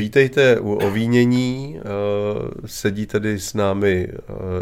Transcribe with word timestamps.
vítejte 0.00 0.60
u 0.60 0.72
ovínění. 0.72 1.80
Sedí 2.66 3.06
tady 3.06 3.38
s 3.38 3.54
námi 3.54 4.08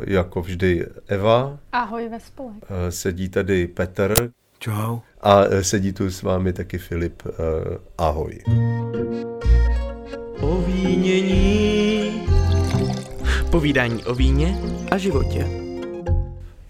jako 0.06 0.42
vždy 0.42 0.86
Eva. 1.06 1.58
Ahoj 1.72 2.08
ve 2.08 2.20
spolek. 2.20 2.64
Sedí 2.88 3.28
tady 3.28 3.66
Petr. 3.66 4.14
Čau. 4.58 4.98
A 5.20 5.42
sedí 5.62 5.92
tu 5.92 6.10
s 6.10 6.22
vámi 6.22 6.52
taky 6.52 6.78
Filip. 6.78 7.22
Ahoj. 7.98 8.38
Ovínění. 10.40 12.22
Povídání 13.50 14.04
o 14.04 14.14
víně 14.14 14.58
a 14.90 14.98
životě. 14.98 15.46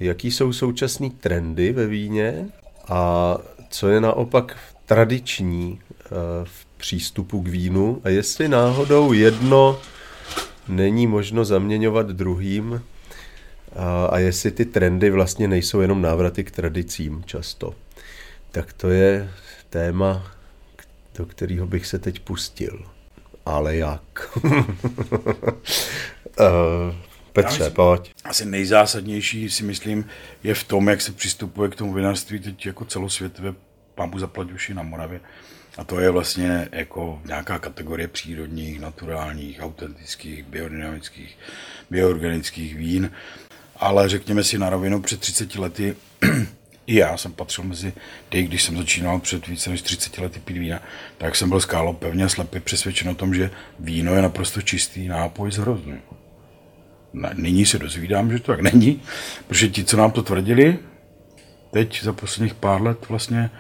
Jaký 0.01 0.31
jsou 0.31 0.53
současné 0.53 1.11
trendy 1.11 1.73
ve 1.73 1.87
víně 1.87 2.47
a 2.89 3.37
co 3.71 3.89
je 3.89 4.01
naopak 4.01 4.57
tradiční 4.87 5.81
v 6.45 6.68
přístupu 6.79 7.43
k 7.43 7.49
vínu 7.49 8.01
a 8.05 8.09
jestli 8.09 8.49
náhodou 8.49 9.13
jedno 9.13 9.81
není 10.69 11.07
možno 11.07 11.45
zaměňovat 11.45 12.07
druhým 12.07 12.83
a, 13.77 14.07
a 14.07 14.19
jestli 14.19 14.51
ty 14.51 14.65
trendy 14.65 15.11
vlastně 15.11 15.49
nejsou 15.49 15.81
jenom 15.81 16.03
návraty 16.03 16.45
k 16.45 16.51
tradicím 16.51 17.23
často. 17.27 17.75
Tak 18.51 18.73
to 18.73 18.89
je 18.89 19.31
téma, 19.71 20.33
do 21.15 21.27
kterého 21.27 21.67
bych 21.67 21.87
se 21.87 21.99
teď 21.99 22.21
pustil. 22.21 22.85
Ale 23.47 23.77
jak? 23.77 24.37
uh, 24.45 24.53
Petře, 27.33 27.59
myslím, 27.59 27.75
pojď. 27.75 28.15
Asi 28.25 28.45
nejzásadnější 28.45 29.51
si 29.51 29.65
myslím 29.65 30.05
je 30.43 30.55
v 30.55 30.65
tom, 30.65 30.89
jak 30.89 31.01
se 31.01 31.13
přistupuje 31.13 31.69
k 31.71 31.75
tomu 31.75 31.93
vinařství 31.93 32.39
teď 32.39 32.67
jako 32.67 32.85
celosvětově, 32.85 33.55
pámu 33.99 34.19
zaplať 34.19 34.53
uši 34.53 34.75
na 34.75 34.83
Moravě. 34.83 35.21
A 35.79 35.85
to 35.85 36.01
je 36.01 36.11
vlastně 36.11 36.69
jako 36.73 37.23
nějaká 37.27 37.59
kategorie 37.59 38.09
přírodních, 38.09 38.81
naturálních, 38.81 39.61
autentických, 39.61 40.45
biodynamických, 40.45 41.39
bioorganických 41.91 42.77
vín. 42.77 43.11
Ale 43.77 44.09
řekněme 44.09 44.45
si 44.45 44.59
na 44.59 44.71
rovinu, 44.71 45.03
před 45.03 45.21
30 45.21 45.55
lety 45.55 45.97
i 46.87 46.95
já 46.95 47.17
jsem 47.17 47.33
patřil 47.33 47.65
mezi 47.65 47.93
ty, 48.29 48.43
když 48.43 48.63
jsem 48.63 48.77
začínal 48.77 49.21
před 49.21 49.47
více 49.47 49.71
než 49.71 49.83
30 49.83 50.19
lety 50.19 50.41
pít 50.41 50.59
vína, 50.59 50.83
tak 51.19 51.37
jsem 51.37 51.49
byl 51.49 51.61
skálo 51.61 51.93
pevně 51.93 52.25
a 52.25 52.29
slepě 52.29 52.61
přesvědčen 52.61 53.09
o 53.09 53.15
tom, 53.15 53.35
že 53.35 53.51
víno 53.81 54.15
je 54.15 54.23
naprosto 54.23 54.63
čistý 54.63 55.09
nápoj 55.09 55.53
z 55.53 55.59
hroznu. 55.59 55.99
Nyní 57.35 57.67
se 57.67 57.79
dozvídám, 57.79 58.33
že 58.33 58.39
to 58.39 58.53
tak 58.53 58.61
není, 58.61 59.03
protože 59.47 59.69
ti, 59.69 59.85
co 59.85 59.97
nám 59.97 60.11
to 60.11 60.23
tvrdili, 60.23 60.79
teď 61.71 62.03
za 62.03 62.13
posledních 62.13 62.55
pár 62.55 62.83
let 62.83 63.09
vlastně 63.09 63.51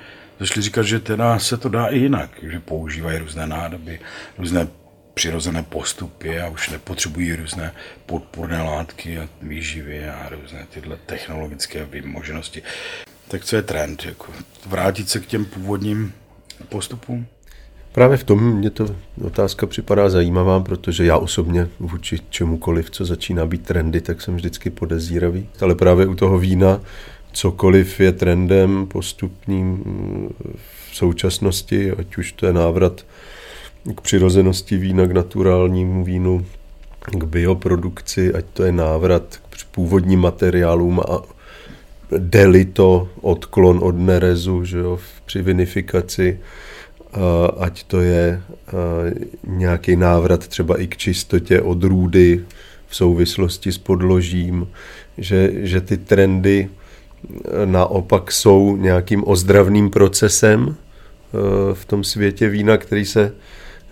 začali 0.40 0.62
říkat, 0.62 0.82
že 0.82 0.98
teda 0.98 1.38
se 1.38 1.56
to 1.56 1.68
dá 1.68 1.86
i 1.86 1.98
jinak, 1.98 2.30
že 2.42 2.60
používají 2.60 3.18
různé 3.18 3.46
nádoby, 3.46 4.00
různé 4.38 4.68
přirozené 5.14 5.62
postupy 5.62 6.40
a 6.40 6.48
už 6.48 6.70
nepotřebují 6.70 7.36
různé 7.36 7.72
podporné 8.06 8.62
látky 8.62 9.18
a 9.18 9.28
výživy 9.42 10.08
a 10.08 10.28
různé 10.28 10.66
tyhle 10.70 10.98
technologické 11.06 11.86
možnosti. 12.04 12.62
Tak 13.28 13.44
co 13.44 13.56
je 13.56 13.62
trend? 13.62 14.04
Jako 14.04 14.32
vrátit 14.66 15.08
se 15.08 15.20
k 15.20 15.26
těm 15.26 15.44
původním 15.44 16.12
postupům? 16.68 17.26
Právě 17.92 18.16
v 18.16 18.24
tom 18.24 18.52
mě 18.52 18.70
to 18.70 18.96
otázka 19.24 19.66
připadá 19.66 20.08
zajímavá, 20.08 20.60
protože 20.60 21.04
já 21.04 21.16
osobně 21.16 21.68
vůči 21.78 22.18
čemukoliv, 22.30 22.90
co 22.90 23.04
začíná 23.04 23.46
být 23.46 23.66
trendy, 23.66 24.00
tak 24.00 24.22
jsem 24.22 24.36
vždycky 24.36 24.70
podezíravý. 24.70 25.48
Ale 25.60 25.74
právě 25.74 26.06
u 26.06 26.14
toho 26.14 26.38
vína 26.38 26.80
cokoliv 27.38 28.00
je 28.00 28.12
trendem 28.12 28.86
postupným 28.86 29.84
v 30.90 30.96
současnosti, 30.96 31.90
ať 31.90 32.16
už 32.16 32.32
to 32.32 32.46
je 32.46 32.52
návrat 32.52 33.06
k 33.94 34.00
přirozenosti 34.00 34.76
vína, 34.76 35.06
k 35.06 35.12
naturálnímu 35.12 36.04
vínu, 36.04 36.46
k 37.00 37.24
bioprodukci, 37.24 38.34
ať 38.34 38.44
to 38.52 38.64
je 38.64 38.72
návrat 38.72 39.38
k 39.50 39.64
původním 39.70 40.20
materiálům 40.20 41.00
a 41.00 41.22
deli 42.18 42.64
to 42.64 43.08
odklon 43.20 43.78
od 43.82 43.98
nerezu 43.98 44.64
že 44.64 44.78
jo, 44.78 44.98
při 45.26 45.42
vinifikaci, 45.42 46.40
ať 47.58 47.84
to 47.84 48.00
je 48.00 48.42
nějaký 49.46 49.96
návrat 49.96 50.48
třeba 50.48 50.80
i 50.80 50.86
k 50.86 50.96
čistotě 50.96 51.60
odrůdy 51.60 52.44
v 52.86 52.96
souvislosti 52.96 53.72
s 53.72 53.78
podložím, 53.78 54.68
že, 55.18 55.50
že 55.54 55.80
ty 55.80 55.96
trendy 55.96 56.68
naopak 57.64 58.32
jsou 58.32 58.76
nějakým 58.76 59.24
ozdravným 59.26 59.90
procesem 59.90 60.74
eh, 60.74 61.74
v 61.74 61.84
tom 61.84 62.04
světě 62.04 62.48
vína, 62.48 62.76
který 62.76 63.04
se 63.04 63.32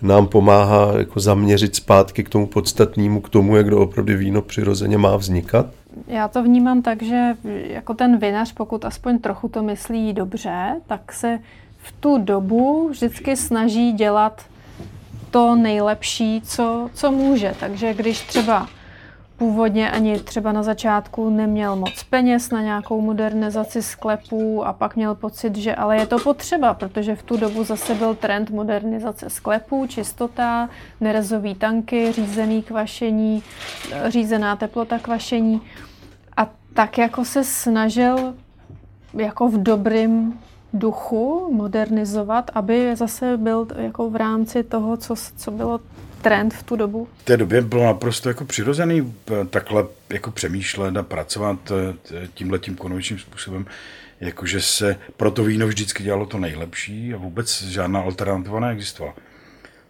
nám 0.01 0.27
pomáhá 0.27 0.97
jako 0.97 1.19
zaměřit 1.19 1.75
zpátky 1.75 2.23
k 2.23 2.29
tomu 2.29 2.47
podstatnému, 2.47 3.21
k 3.21 3.29
tomu, 3.29 3.55
jak 3.55 3.71
opravdu 3.71 4.17
víno 4.17 4.41
přirozeně 4.41 4.97
má 4.97 5.15
vznikat? 5.15 5.65
Já 6.07 6.27
to 6.27 6.43
vnímám 6.43 6.81
tak, 6.81 7.03
že 7.03 7.33
jako 7.67 7.93
ten 7.93 8.17
vinař, 8.17 8.53
pokud 8.53 8.85
aspoň 8.85 9.19
trochu 9.19 9.47
to 9.47 9.63
myslí 9.63 10.13
dobře, 10.13 10.75
tak 10.87 11.13
se 11.13 11.39
v 11.77 11.91
tu 11.99 12.17
dobu 12.17 12.89
vždycky 12.89 13.35
snaží 13.35 13.91
dělat 13.91 14.45
to 15.31 15.55
nejlepší, 15.55 16.41
co, 16.41 16.89
co 16.93 17.11
může. 17.11 17.55
Takže 17.59 17.93
když 17.93 18.21
třeba 18.21 18.67
původně 19.37 19.91
ani 19.91 20.19
třeba 20.19 20.51
na 20.51 20.63
začátku 20.63 21.29
neměl 21.29 21.75
moc 21.75 22.03
peněz 22.03 22.51
na 22.51 22.61
nějakou 22.61 23.01
modernizaci 23.01 23.81
sklepů 23.81 24.65
a 24.65 24.73
pak 24.73 24.95
měl 24.95 25.15
pocit, 25.15 25.55
že 25.55 25.75
ale 25.75 25.97
je 25.97 26.07
to 26.07 26.19
potřeba, 26.19 26.73
protože 26.73 27.15
v 27.15 27.23
tu 27.23 27.37
dobu 27.37 27.63
zase 27.63 27.95
byl 27.95 28.15
trend 28.15 28.49
modernizace 28.49 29.29
sklepů, 29.29 29.87
čistota, 29.87 30.69
nerezový 31.01 31.55
tanky, 31.55 32.11
řízený 32.11 32.63
kvašení, 32.63 33.43
řízená 34.07 34.55
teplota 34.55 34.99
kvašení. 34.99 35.61
A 36.37 36.49
tak 36.73 36.97
jako 36.97 37.25
se 37.25 37.43
snažil 37.43 38.33
jako 39.13 39.47
v 39.47 39.63
dobrým 39.63 40.39
duchu 40.73 41.49
modernizovat, 41.53 42.51
aby 42.53 42.95
zase 42.95 43.37
byl 43.37 43.67
jako 43.77 44.09
v 44.09 44.15
rámci 44.15 44.63
toho, 44.63 44.97
co, 44.97 45.15
co 45.35 45.51
bylo 45.51 45.79
trend 46.21 46.53
v 46.53 46.63
tu 46.63 46.75
dobu? 46.75 47.07
V 47.17 47.23
té 47.23 47.37
době 47.37 47.61
bylo 47.61 47.83
naprosto 47.83 48.29
jako 48.29 48.45
přirozený 48.45 49.13
takhle 49.49 49.85
jako 50.09 50.31
přemýšlet 50.31 50.97
a 50.97 51.03
pracovat 51.03 51.71
eh, 51.71 52.27
tímhle 52.33 52.59
tím 52.59 52.75
konvenčním 52.75 53.19
způsobem, 53.19 53.65
jakože 54.21 54.61
se 54.61 54.95
pro 55.17 55.31
to 55.31 55.43
víno 55.43 55.67
vždycky 55.67 56.03
dělalo 56.03 56.25
to 56.25 56.37
nejlepší 56.37 57.13
a 57.13 57.17
vůbec 57.17 57.61
žádná 57.61 57.99
alternativa 57.99 58.59
neexistovala. 58.59 59.15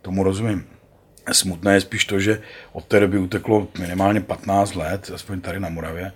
Tomu 0.02 0.24
rozumím. 0.24 0.66
Smutné 1.32 1.74
je 1.74 1.82
spíš 1.82 2.06
to, 2.06 2.20
že 2.20 2.42
od 2.72 2.86
té 2.86 3.00
doby 3.00 3.18
uteklo 3.18 3.68
minimálně 3.80 4.22
15 4.22 4.76
let, 4.76 5.12
aspoň 5.14 5.42
tady 5.42 5.60
na 5.60 5.70
Moravě, 5.70 6.12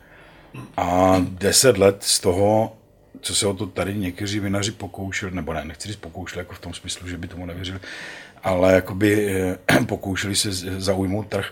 a 0.77 1.15
10 1.29 1.77
let 1.77 2.03
z 2.03 2.19
toho, 2.19 2.77
co 3.21 3.35
se 3.35 3.47
o 3.47 3.53
to 3.53 3.67
tady 3.67 3.95
někteří 3.95 4.39
vinaři 4.39 4.71
pokoušeli, 4.71 5.35
nebo 5.35 5.53
ne, 5.53 5.65
nechci 5.65 5.87
říct 5.87 5.97
pokoušeli 5.97 6.39
jako 6.39 6.53
v 6.53 6.59
tom 6.59 6.73
smyslu, 6.73 7.07
že 7.07 7.17
by 7.17 7.27
tomu 7.27 7.45
nevěřili, 7.45 7.79
ale 8.43 8.73
jakoby 8.73 9.35
eh, 9.69 9.85
pokoušeli 9.85 10.35
se 10.35 10.51
zaujmout 10.81 11.27
trh, 11.27 11.45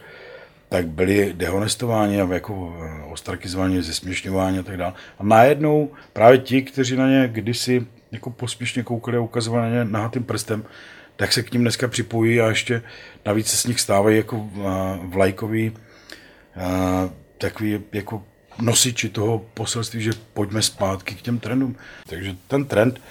tak 0.69 0.88
byli 0.88 1.33
dehonestováni 1.33 2.22
a 2.22 2.33
jako 2.33 2.77
eh, 2.79 3.03
ostrakizovaní, 3.11 3.81
zesměšňováni 3.81 4.59
a 4.59 4.63
tak 4.63 4.77
dále. 4.77 4.94
A 5.19 5.23
najednou 5.23 5.91
právě 6.13 6.38
ti, 6.38 6.61
kteří 6.61 6.95
na 6.95 7.07
ně 7.07 7.29
kdysi 7.31 7.85
jako 8.11 8.29
pospíšně 8.29 8.83
koukali 8.83 9.17
a 9.17 9.22
ukazovali 9.22 9.69
na 9.69 9.75
ně 9.75 9.91
nahatým 9.91 10.23
prstem, 10.23 10.66
tak 11.16 11.33
se 11.33 11.44
k 11.44 11.51
ním 11.53 11.61
dneska 11.61 11.88
připojí 11.88 12.41
a 12.41 12.47
ještě 12.47 12.81
navíc 13.25 13.47
se 13.47 13.57
z 13.57 13.66
nich 13.66 13.79
stávají 13.79 14.17
jako 14.17 14.50
eh, 14.57 14.61
vlajkový 15.03 15.71
takový 17.38 17.79
jako 17.94 18.23
nosiči 18.61 19.09
toho 19.09 19.45
poselství, 19.53 20.01
že 20.01 20.11
pojďme 20.33 20.61
zpátky 20.61 21.16
k 21.16 21.21
těm 21.21 21.39
trendům. 21.39 21.75
Takže 22.09 22.35
ten 22.47 22.66
trend 22.66 23.01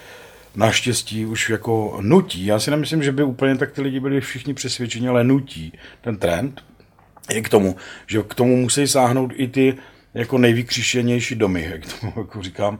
naštěstí 0.55 1.25
už 1.25 1.49
jako 1.49 1.97
nutí, 2.01 2.45
já 2.45 2.59
si 2.59 2.71
nemyslím, 2.71 3.03
že 3.03 3.11
by 3.11 3.23
úplně 3.23 3.57
tak 3.57 3.71
ty 3.71 3.81
lidi 3.81 3.99
byli 3.99 4.21
všichni 4.21 4.53
přesvědčeni, 4.53 5.07
ale 5.07 5.23
nutí 5.23 5.73
ten 6.01 6.17
trend 6.17 6.63
je 7.33 7.41
k 7.41 7.49
tomu, 7.49 7.75
že 8.07 8.21
k 8.23 8.35
tomu 8.35 8.57
musí 8.57 8.87
sáhnout 8.87 9.31
i 9.35 9.47
ty 9.47 9.77
jako 10.13 10.37
nejvykříšenější 10.37 11.35
domy, 11.35 11.69
jak 11.71 11.93
tomu 11.99 12.13
jako 12.17 12.43
říkám. 12.43 12.79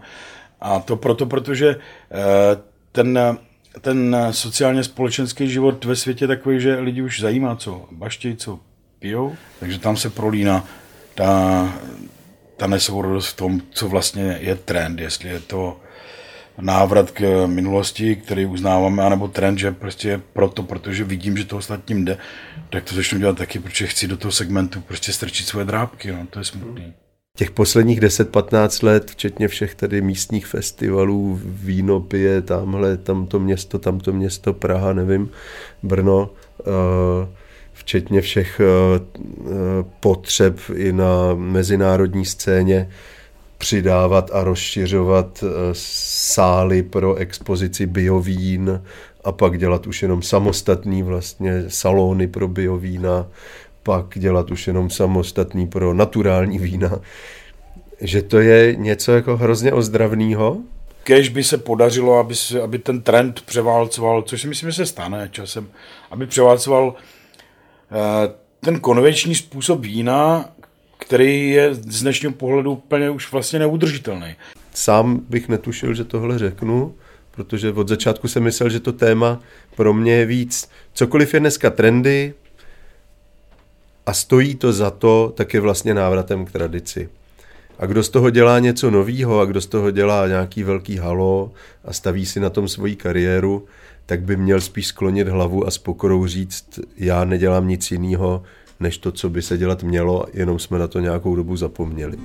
A 0.62 0.80
to 0.80 0.95
proto, 0.95 1.25
protože 1.25 1.69
eh, 1.69 2.62
ten, 2.92 3.19
ten 3.81 4.18
sociálně 4.31 4.83
společenský 4.83 5.50
život 5.50 5.86
ve 5.86 5.95
světě 5.95 6.24
je 6.24 6.27
takový, 6.27 6.62
že 6.62 6.80
lidi 6.80 7.01
už 7.01 7.19
zajímá, 7.19 7.56
co 7.56 7.88
baštějí, 7.92 8.36
co 8.36 8.60
pijou, 9.00 9.36
takže 9.60 9.80
tam 9.80 9.98
se 9.98 10.10
prolíná 10.10 10.65
ta, 11.15 11.74
ta 12.57 12.68
nesourodost 12.68 13.30
v 13.30 13.38
tom, 13.38 13.62
co 13.72 13.89
vlastně 13.89 14.38
je 14.42 14.56
trend, 14.56 15.00
jestli 15.00 15.30
je 15.30 15.39
to 15.39 15.80
návrat 16.62 17.12
k 17.12 17.48
minulosti, 17.48 18.16
který 18.16 18.46
uznáváme, 18.46 19.04
anebo 19.04 19.28
trend, 19.28 19.58
že 19.58 19.72
prostě 19.72 20.22
proto, 20.34 20.64
protože 20.64 21.04
vidím, 21.04 21.38
že 21.38 21.46
to 21.46 21.58
ostatním 21.58 22.06
jde, 22.06 22.18
tak 22.70 22.84
to 22.84 22.96
začnu 22.96 23.20
dělat 23.20 23.38
taky, 23.38 23.60
protože 23.60 23.88
chci 23.88 24.08
do 24.08 24.18
toho 24.18 24.32
segmentu 24.32 24.82
prostě 24.82 25.14
strčit 25.14 25.48
svoje 25.48 25.66
drápky, 25.66 26.12
no, 26.12 26.28
to 26.30 26.40
je 26.40 26.46
smutný. 26.46 26.94
Těch 27.38 27.52
posledních 27.52 28.02
10-15 28.02 28.86
let, 28.86 29.12
včetně 29.12 29.48
všech 29.48 29.76
tady 29.76 30.02
místních 30.02 30.48
festivalů, 30.48 31.40
víno 31.44 32.00
pije, 32.00 32.42
tamhle, 32.42 32.98
tamto 32.98 33.40
město, 33.40 33.80
tamto 33.80 34.14
město, 34.14 34.54
Praha, 34.54 34.94
nevím, 34.94 35.30
Brno, 35.84 36.30
uh, 36.60 36.66
včetně 37.74 38.22
všech 38.22 38.62
potřeb 40.00 40.60
i 40.74 40.92
na 40.92 41.34
mezinárodní 41.36 42.26
scéně 42.26 42.90
přidávat 43.60 44.32
a 44.34 44.44
rozšiřovat 44.44 45.44
sály 45.74 46.84
pro 46.84 47.16
expozici 47.16 47.86
biovín 47.86 48.82
a 49.24 49.32
pak 49.32 49.58
dělat 49.58 49.88
už 49.88 50.02
jenom 50.02 50.22
samostatný 50.22 51.04
vlastně 51.04 51.64
salony 51.68 52.28
pro 52.28 52.48
biovína, 52.48 53.28
pak 53.84 54.06
dělat 54.20 54.52
už 54.52 54.68
jenom 54.68 54.90
samostatný 54.90 55.68
pro 55.68 55.94
naturální 55.94 56.60
vína. 56.60 57.00
Že 58.02 58.22
to 58.22 58.40
je 58.40 58.76
něco 58.76 59.12
jako 59.12 59.38
hrozně 59.38 59.74
ozdravného. 59.74 60.58
Kež 61.04 61.30
by 61.30 61.44
se 61.44 61.58
podařilo, 61.58 62.20
aby, 62.20 62.36
se, 62.36 62.62
aby 62.62 62.80
ten 62.80 63.02
trend 63.02 63.42
převálcoval, 63.42 64.22
což 64.22 64.42
si 64.42 64.48
myslím, 64.48 64.70
že 64.70 64.76
se 64.76 64.86
stane 64.86 65.30
časem, 65.32 65.68
aby 66.12 66.28
převálcoval 66.28 66.96
eh, 67.92 68.34
ten 68.60 68.80
konvenční 68.80 69.36
způsob 69.36 69.82
vína, 69.82 70.50
který 71.10 71.50
je 71.50 71.74
z 71.74 72.02
dnešního 72.02 72.34
pohledu 72.34 72.72
úplně 72.72 73.10
už 73.10 73.32
vlastně 73.32 73.60
neudržitelný. 73.60 74.36
Sám 74.74 75.22
bych 75.30 75.50
netušil, 75.50 75.94
že 75.94 76.04
tohle 76.04 76.40
řeknu, 76.40 76.96
protože 77.32 77.72
od 77.72 77.88
začátku 77.88 78.28
jsem 78.28 78.44
myslel, 78.44 78.70
že 78.70 78.80
to 78.80 78.94
téma 78.94 79.40
pro 79.76 79.94
mě 79.94 80.14
je 80.14 80.26
víc. 80.26 80.70
Cokoliv 80.94 81.34
je 81.34 81.40
dneska 81.40 81.70
trendy 81.70 82.34
a 84.06 84.14
stojí 84.14 84.56
to 84.56 84.74
za 84.74 84.92
to, 84.92 85.34
tak 85.36 85.54
je 85.54 85.60
vlastně 85.60 85.94
návratem 85.94 86.46
k 86.46 86.52
tradici. 86.52 87.10
A 87.80 87.86
kdo 87.86 88.04
z 88.04 88.10
toho 88.10 88.30
dělá 88.30 88.60
něco 88.60 88.92
novýho 88.92 89.40
a 89.40 89.46
kdo 89.46 89.62
z 89.62 89.66
toho 89.66 89.92
dělá 89.92 90.28
nějaký 90.28 90.64
velký 90.64 90.98
halo 90.98 91.52
a 91.86 91.94
staví 91.94 92.26
si 92.26 92.40
na 92.40 92.50
tom 92.50 92.68
svoji 92.68 92.96
kariéru, 92.96 93.66
tak 94.06 94.22
by 94.22 94.38
měl 94.38 94.62
spíš 94.62 94.88
sklonit 94.88 95.28
hlavu 95.28 95.68
a 95.68 95.72
s 95.72 95.78
pokorou 95.78 96.28
říct, 96.28 96.80
já 96.98 97.26
nedělám 97.26 97.68
nic 97.68 97.92
jiného, 97.92 98.44
než 98.80 98.98
to, 98.98 99.12
co 99.12 99.30
by 99.30 99.42
se 99.42 99.58
dělat 99.58 99.84
mělo, 99.84 100.26
jenom 100.34 100.60
jsme 100.60 100.80
na 100.80 100.88
to 100.88 101.00
nějakou 101.00 101.36
dobu 101.36 101.56
zapomněli. 101.56 102.18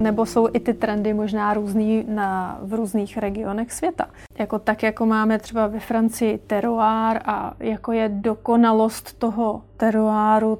Nebo 0.00 0.26
jsou 0.26 0.48
i 0.52 0.60
ty 0.60 0.74
trendy 0.74 1.14
možná 1.14 1.54
různý 1.54 2.04
na, 2.08 2.58
v 2.62 2.74
různých 2.74 3.18
regionech 3.18 3.72
světa. 3.72 4.06
Jako 4.38 4.58
tak, 4.58 4.82
jako 4.82 5.06
máme 5.06 5.38
třeba 5.38 5.66
ve 5.66 5.80
Francii 5.80 6.38
teroár 6.46 7.20
a 7.24 7.54
jako 7.60 7.92
je 7.92 8.08
dokonalost 8.08 9.18
toho 9.18 9.62
teroáru, 9.76 10.58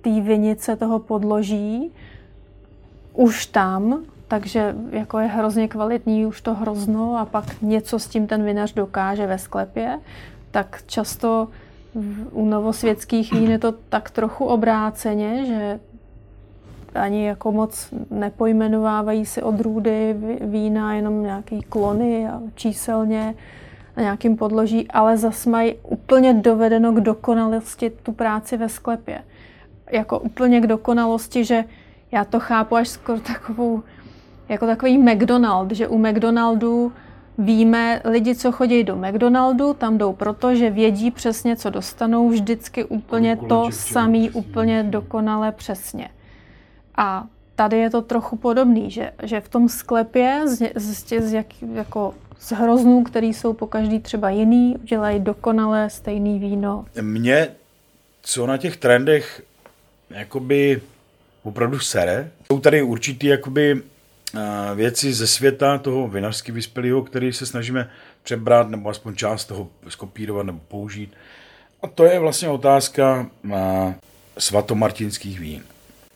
té 0.00 0.20
vinice, 0.20 0.76
toho 0.76 0.98
podloží, 0.98 1.90
už 3.12 3.46
tam, 3.46 4.02
takže 4.28 4.74
jako 4.90 5.18
je 5.18 5.26
hrozně 5.26 5.68
kvalitní 5.68 6.26
už 6.26 6.40
to 6.40 6.54
hrozno 6.54 7.18
a 7.18 7.24
pak 7.24 7.44
něco 7.62 7.98
s 7.98 8.08
tím 8.08 8.26
ten 8.26 8.44
vinař 8.44 8.74
dokáže 8.74 9.26
ve 9.26 9.38
sklepě, 9.38 9.98
tak 10.50 10.82
často 10.86 11.48
u 12.32 12.46
novosvětských 12.46 13.32
vín 13.32 13.50
je 13.50 13.58
to 13.58 13.72
tak 13.72 14.10
trochu 14.10 14.44
obráceně, 14.44 15.44
že 15.46 15.80
ani 16.94 17.26
jako 17.26 17.52
moc 17.52 17.88
nepojmenovávají 18.10 19.26
si 19.26 19.42
odrůdy 19.42 20.16
vína, 20.40 20.94
jenom 20.94 21.22
nějaký 21.22 21.62
klony 21.62 22.28
a 22.28 22.40
číselně 22.54 23.34
na 23.96 24.02
nějakým 24.02 24.36
podloží, 24.36 24.88
ale 24.90 25.16
zas 25.16 25.46
mají 25.46 25.74
úplně 25.82 26.34
dovedeno 26.34 26.92
k 26.92 27.00
dokonalosti 27.00 27.90
tu 27.90 28.12
práci 28.12 28.56
ve 28.56 28.68
sklepě. 28.68 29.24
Jako 29.92 30.18
úplně 30.18 30.60
k 30.60 30.66
dokonalosti, 30.66 31.44
že 31.44 31.64
já 32.12 32.24
to 32.24 32.40
chápu 32.40 32.76
až 32.76 32.88
skoro 32.88 33.20
takovou, 33.20 33.82
jako 34.48 34.66
takový 34.66 34.98
McDonald, 34.98 35.70
že 35.70 35.88
u 35.88 35.98
McDonaldu 35.98 36.92
víme, 37.40 38.02
lidi, 38.04 38.34
co 38.34 38.52
chodí 38.52 38.84
do 38.84 38.96
McDonaldu, 38.96 39.74
tam 39.74 39.98
jdou 39.98 40.12
proto, 40.12 40.54
že 40.54 40.70
vědí 40.70 41.10
přesně, 41.10 41.56
co 41.56 41.70
dostanou, 41.70 42.28
vždycky 42.28 42.84
úplně 42.84 43.36
to 43.36 43.66
samý, 43.70 44.30
úplně 44.30 44.82
dokonale 44.82 45.52
přesně. 45.52 46.08
A 46.96 47.26
tady 47.56 47.78
je 47.78 47.90
to 47.90 48.02
trochu 48.02 48.36
podobný, 48.36 48.90
že, 48.90 49.12
že 49.22 49.40
v 49.40 49.48
tom 49.48 49.68
sklepě 49.68 50.42
z, 50.46 50.70
z, 50.74 51.20
z, 51.20 51.32
jak, 51.32 51.46
jako 51.74 52.14
z 52.38 52.52
hroznů, 52.52 53.04
který 53.04 53.34
jsou 53.34 53.52
po 53.52 53.66
každý 53.66 54.00
třeba 54.00 54.30
jiný, 54.30 54.76
dělají 54.82 55.20
dokonalé 55.20 55.90
stejný 55.90 56.38
víno. 56.38 56.84
Mně, 57.00 57.48
co 58.22 58.46
na 58.46 58.56
těch 58.56 58.76
trendech 58.76 59.42
jakoby 60.10 60.80
opravdu 61.42 61.78
sere, 61.78 62.30
jsou 62.46 62.60
tady 62.60 62.82
určitý 62.82 63.26
jakoby 63.26 63.82
věci 64.74 65.12
ze 65.12 65.26
světa 65.26 65.78
toho 65.78 66.08
vinařsky 66.08 66.52
vyspělého, 66.52 67.02
který 67.02 67.32
se 67.32 67.46
snažíme 67.46 67.90
přebrat 68.22 68.68
nebo 68.68 68.88
aspoň 68.88 69.14
část 69.14 69.44
toho 69.44 69.68
skopírovat 69.88 70.46
nebo 70.46 70.60
použít. 70.68 71.12
A 71.82 71.86
to 71.86 72.04
je 72.04 72.18
vlastně 72.18 72.48
otázka 72.48 73.26
eh, 73.52 73.94
svatomartinských 74.38 75.40
vín 75.40 75.62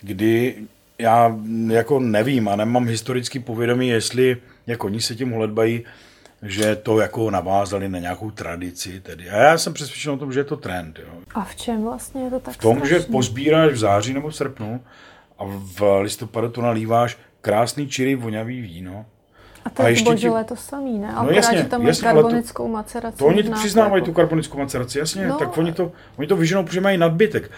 kdy 0.05 0.55
já 0.99 1.37
jako 1.69 2.01
nevím 2.01 2.49
a 2.49 2.57
nemám 2.57 2.87
historický 2.87 3.39
povědomí, 3.39 3.89
jestli 3.89 4.37
jako 4.67 4.87
oni 4.87 5.01
se 5.01 5.15
tím 5.15 5.33
hledbají, 5.33 5.85
že 6.43 6.77
to 6.77 6.99
jako 7.01 7.31
navázali 7.31 7.89
na 7.89 7.99
nějakou 7.99 8.31
tradici 8.31 9.01
tedy. 9.01 9.31
A 9.31 9.37
já 9.37 9.59
jsem 9.59 9.75
přesvědčen 9.75 10.13
o 10.13 10.17
tom, 10.17 10.33
že 10.33 10.41
je 10.41 10.45
to 10.45 10.57
trend. 10.57 10.99
Jo. 10.99 11.15
A 11.35 11.45
v 11.45 11.57
čem 11.57 11.83
vlastně 11.83 12.25
je 12.25 12.31
to 12.31 12.41
tak 12.41 12.55
V 12.55 12.59
tom, 12.59 12.77
strašný? 12.77 12.99
že 12.99 13.13
pozbíráš 13.13 13.73
v 13.73 13.77
září 13.77 14.15
nebo 14.15 14.29
v 14.29 14.37
srpnu 14.37 14.81
a 15.39 15.43
v 15.47 16.01
listopadu 16.01 16.49
to 16.49 16.63
nalíváš 16.63 17.19
krásný 17.45 17.89
čirý 17.89 18.15
vonavý 18.15 18.61
víno. 18.61 19.07
A 19.65 19.71
to 19.71 19.87
je 19.87 20.03
božele 20.03 20.45
to 20.45 20.57
samý, 20.57 20.99
ne? 20.99 21.13
Ale 21.15 21.27
no 21.27 21.37
jasně, 21.37 21.59
že 21.59 21.65
tam 21.65 21.83
mají 21.83 21.97
karbonickou 21.97 22.63
to, 22.63 22.69
maceraci. 22.69 23.19
To 23.19 23.27
oni 23.27 23.43
přiznávají 23.43 24.01
jako... 24.01 24.07
tu 24.07 24.13
karbonickou 24.13 24.59
maceraci, 24.59 24.99
jasně, 24.99 25.27
no, 25.27 25.39
tak 25.39 25.59
oni 25.59 25.73
to, 25.73 25.93
oni 26.17 26.29
to 26.29 26.37
vyženou, 26.37 26.65
protože 26.65 26.81
mají 26.81 26.99
nadbytek. 26.99 27.51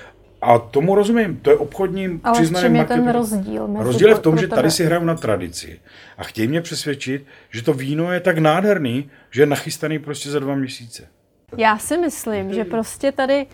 A 0.42 0.58
tomu 0.58 0.94
rozumím, 0.94 1.36
to 1.36 1.50
je 1.50 1.56
obchodním 1.56 2.20
Ale 2.24 2.38
přiznaným 2.38 2.76
je 2.76 2.84
ten 2.84 3.08
rozdíl? 3.08 3.68
Rozdíl 3.78 4.08
je 4.08 4.14
v 4.14 4.18
tom, 4.18 4.38
že 4.38 4.48
tady 4.48 4.70
si 4.70 4.84
hrajou 4.84 5.04
na 5.04 5.14
tradici 5.14 5.80
a 6.18 6.24
chtějí 6.24 6.48
mě 6.48 6.60
přesvědčit, 6.60 7.26
že 7.50 7.62
to 7.62 7.72
víno 7.72 8.12
je 8.12 8.20
tak 8.20 8.38
nádherný, 8.38 9.10
že 9.30 9.42
je 9.42 9.46
nachystaný 9.46 9.98
prostě 9.98 10.30
za 10.30 10.38
dva 10.38 10.54
měsíce. 10.54 11.08
Já 11.56 11.78
si 11.78 11.98
myslím, 11.98 12.54
že 12.54 12.64
prostě 12.64 13.12
tady, 13.12 13.46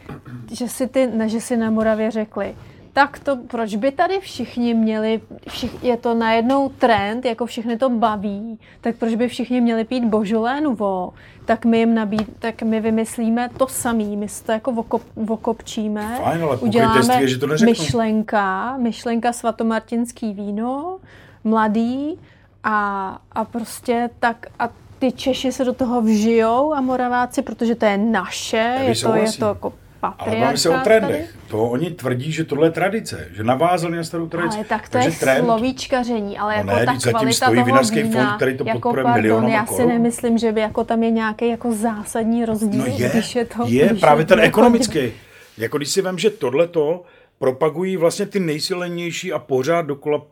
že 0.52 0.68
si, 0.68 0.88
ty, 0.88 1.06
ne, 1.06 1.28
že 1.28 1.40
si 1.40 1.56
na 1.56 1.70
Moravě 1.70 2.10
řekli, 2.10 2.54
tak 2.92 3.18
to, 3.18 3.36
proč 3.36 3.74
by 3.74 3.92
tady 3.92 4.20
všichni 4.20 4.74
měli, 4.74 5.20
všich, 5.48 5.84
je 5.84 5.96
to 5.96 6.14
najednou 6.14 6.68
trend, 6.68 7.24
jako 7.24 7.46
všechny 7.46 7.78
to 7.78 7.90
baví, 7.90 8.58
tak 8.80 8.96
proč 8.96 9.14
by 9.14 9.28
všichni 9.28 9.60
měli 9.60 9.84
pít 9.84 10.04
Božolé 10.04 10.60
Nuvo, 10.60 11.12
tak 11.44 11.64
my 11.64 11.78
jim 11.78 11.94
nabíd, 11.94 12.28
tak 12.38 12.62
my 12.62 12.80
vymyslíme 12.80 13.48
to 13.56 13.66
samý, 13.66 14.16
my 14.16 14.26
to 14.46 14.52
jako 14.52 14.72
vokop, 14.72 15.02
vokopčíme, 15.16 16.18
Fajn, 16.24 16.42
ale 16.42 16.56
uděláme 16.56 17.22
je, 17.22 17.28
že 17.28 17.38
to 17.38 17.46
myšlenka, 17.64 18.76
myšlenka 18.76 19.32
svatomartinský 19.32 20.32
víno, 20.32 20.98
mladý 21.44 22.18
a, 22.64 23.18
a 23.32 23.44
prostě 23.44 24.10
tak 24.20 24.46
a 24.58 24.68
ty 24.98 25.12
Češi 25.12 25.52
se 25.52 25.64
do 25.64 25.72
toho 25.72 26.02
vžijou 26.02 26.74
a 26.74 26.80
Moraváci, 26.80 27.42
protože 27.42 27.74
to 27.74 27.84
je 27.84 27.98
naše, 27.98 28.78
je 28.82 28.94
to, 28.94 29.14
je 29.14 29.32
to 29.32 29.46
jako 29.46 29.72
ale 30.02 30.36
máme 30.36 30.56
se 30.56 30.70
o 30.70 30.80
trendech. 30.80 31.26
Tady? 31.26 31.48
To 31.48 31.64
oni 31.64 31.90
tvrdí, 31.90 32.32
že 32.32 32.44
tohle 32.44 32.66
je 32.66 32.70
tradice, 32.70 33.28
že 33.32 33.44
navázali 33.44 33.96
na 33.96 34.04
starou 34.04 34.28
tradici. 34.28 34.56
Ale 34.56 34.64
tak 34.64 34.88
to 34.88 34.92
Takže 34.92 35.08
je 35.08 35.12
trend... 35.12 35.44
slovíčkaření, 35.44 36.38
ale 36.38 36.64
no 36.64 36.72
jako 36.72 36.80
ne, 36.80 36.86
ta 36.86 37.10
kvalita 37.10 37.32
stojí 37.32 37.56
toho 37.56 37.66
vinařský 37.66 38.02
vína, 38.02 38.26
fond, 38.26 38.36
který 38.36 38.56
to 38.56 38.64
jako 38.66 38.80
podporuje 38.80 39.14
milionama 39.14 39.48
Já 39.48 39.66
si 39.66 39.86
nemyslím, 39.86 40.38
že 40.38 40.52
by 40.52 40.60
jako 40.60 40.84
tam 40.84 41.02
je 41.02 41.10
nějaký 41.10 41.48
jako 41.48 41.72
zásadní 41.72 42.44
rozdíl, 42.44 42.80
no 42.80 42.86
je, 42.86 43.08
když 43.08 43.34
je 43.34 43.44
to... 43.44 43.64
Je, 43.66 43.86
když 43.86 44.00
právě 44.00 44.22
je 44.22 44.26
ten 44.26 44.38
jako... 44.38 44.48
ekonomický. 44.48 45.12
Jako 45.58 45.76
když 45.76 45.88
si 45.88 46.02
vím, 46.02 46.18
že 46.18 46.30
tohleto 46.30 47.02
propagují 47.38 47.96
vlastně 47.96 48.26
ty 48.26 48.40
nejsilnější 48.40 49.32
a 49.32 49.38
pořád 49.38 49.82
dokola 49.86 50.22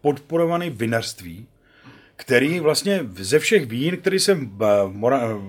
podporované 0.00 0.70
vinařství, 0.70 1.46
který 2.16 2.60
vlastně 2.60 3.00
ze 3.16 3.38
všech 3.38 3.66
vín, 3.66 3.96
který 3.96 4.18
se 4.18 4.38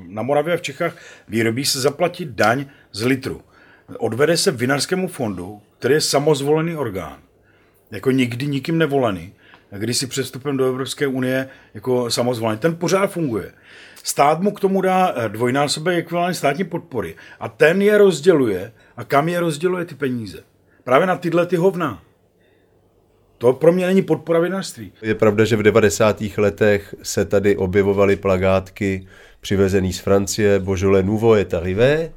na 0.08 0.22
Moravě 0.22 0.53
a 0.53 0.58
v 0.58 0.62
Čechách 0.62 0.98
vyrobí, 1.27 1.65
se 1.65 1.82
zaplatí 1.82 2.25
daň 2.29 2.65
z 2.91 3.05
litru 3.05 3.41
odvede 3.98 4.38
se 4.38 4.52
vinařskému 4.52 5.08
fondu, 5.08 5.62
který 5.80 5.94
je 5.94 6.02
samozvolený 6.02 6.75
orgán, 6.75 7.18
jako 7.92 8.12
nikdy 8.12 8.48
nikým 8.48 8.78
nevolený, 8.78 9.34
když 9.72 9.98
si 9.98 10.08
přestupem 10.08 10.58
do 10.58 10.66
Evropské 10.66 11.08
unie 11.08 11.50
jako 11.74 12.12
samozvolený. 12.12 12.60
Ten 12.60 12.75
pořád 12.75 13.08
funguje. 13.08 13.52
Stát 14.04 14.40
mu 14.40 14.52
k 14.52 14.60
tomu 14.60 14.82
dá 14.82 15.13
eh, 15.16 15.30
dvojnásobek 15.30 15.98
ekvivalent 15.98 16.36
státní 16.36 16.63
podpory 16.63 17.16
a 17.40 17.50
ten 17.50 17.82
je 17.82 17.98
rozděluje 17.98 18.72
a 18.98 19.04
kam 19.04 19.30
je 19.30 19.40
rozděluje 19.40 19.86
ty 19.86 19.96
peníze. 19.96 20.44
Právě 20.84 21.08
na 21.08 21.16
tyhle 21.16 21.46
ty 21.46 21.56
hovna. 21.56 22.04
To 23.38 23.54
pro 23.54 23.72
mě 23.72 23.86
není 23.86 24.02
podpora 24.02 24.40
vinařství. 24.40 24.92
Je 25.02 25.16
pravda, 25.16 25.46
že 25.46 25.56
v 25.56 25.63
90. 25.63 26.22
letech 26.38 26.96
se 27.04 27.25
tady 27.25 27.58
objevovaly 27.58 28.16
plagátky 28.16 29.08
přivezený 29.42 29.94
z 29.94 30.00
Francie, 30.00 30.60
Beaujolais 30.60 31.06
Nouveau 31.06 31.34
est 31.34 31.54
arrivé, 31.54 32.12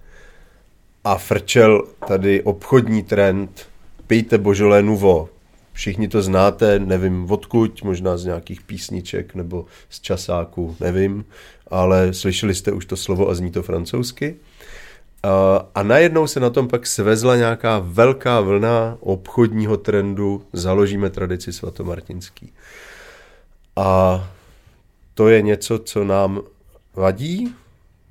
a 1.06 1.18
frčel 1.18 1.84
tady 2.08 2.42
obchodní 2.42 3.02
trend 3.02 3.68
pijte 4.06 4.38
Božolé 4.38 4.82
Nuvo. 4.82 5.28
Všichni 5.72 6.08
to 6.08 6.22
znáte, 6.22 6.78
nevím 6.78 7.30
odkud, 7.30 7.82
možná 7.82 8.16
z 8.16 8.24
nějakých 8.24 8.62
písniček 8.62 9.34
nebo 9.34 9.64
z 9.90 10.00
časáků, 10.00 10.76
nevím, 10.80 11.24
ale 11.70 12.14
slyšeli 12.14 12.54
jste 12.54 12.72
už 12.72 12.86
to 12.86 12.96
slovo 12.96 13.28
a 13.28 13.34
zní 13.34 13.50
to 13.50 13.62
francouzsky. 13.62 14.36
A 15.74 15.82
najednou 15.82 16.26
se 16.26 16.40
na 16.40 16.50
tom 16.50 16.68
pak 16.68 16.86
svezla 16.86 17.36
nějaká 17.36 17.78
velká 17.78 18.40
vlna 18.40 18.96
obchodního 19.00 19.76
trendu, 19.76 20.42
založíme 20.52 21.10
tradici 21.10 21.52
svatomartinský. 21.52 22.52
A 23.76 24.20
to 25.14 25.28
je 25.28 25.42
něco, 25.42 25.78
co 25.78 26.04
nám 26.04 26.40
vadí 26.94 27.54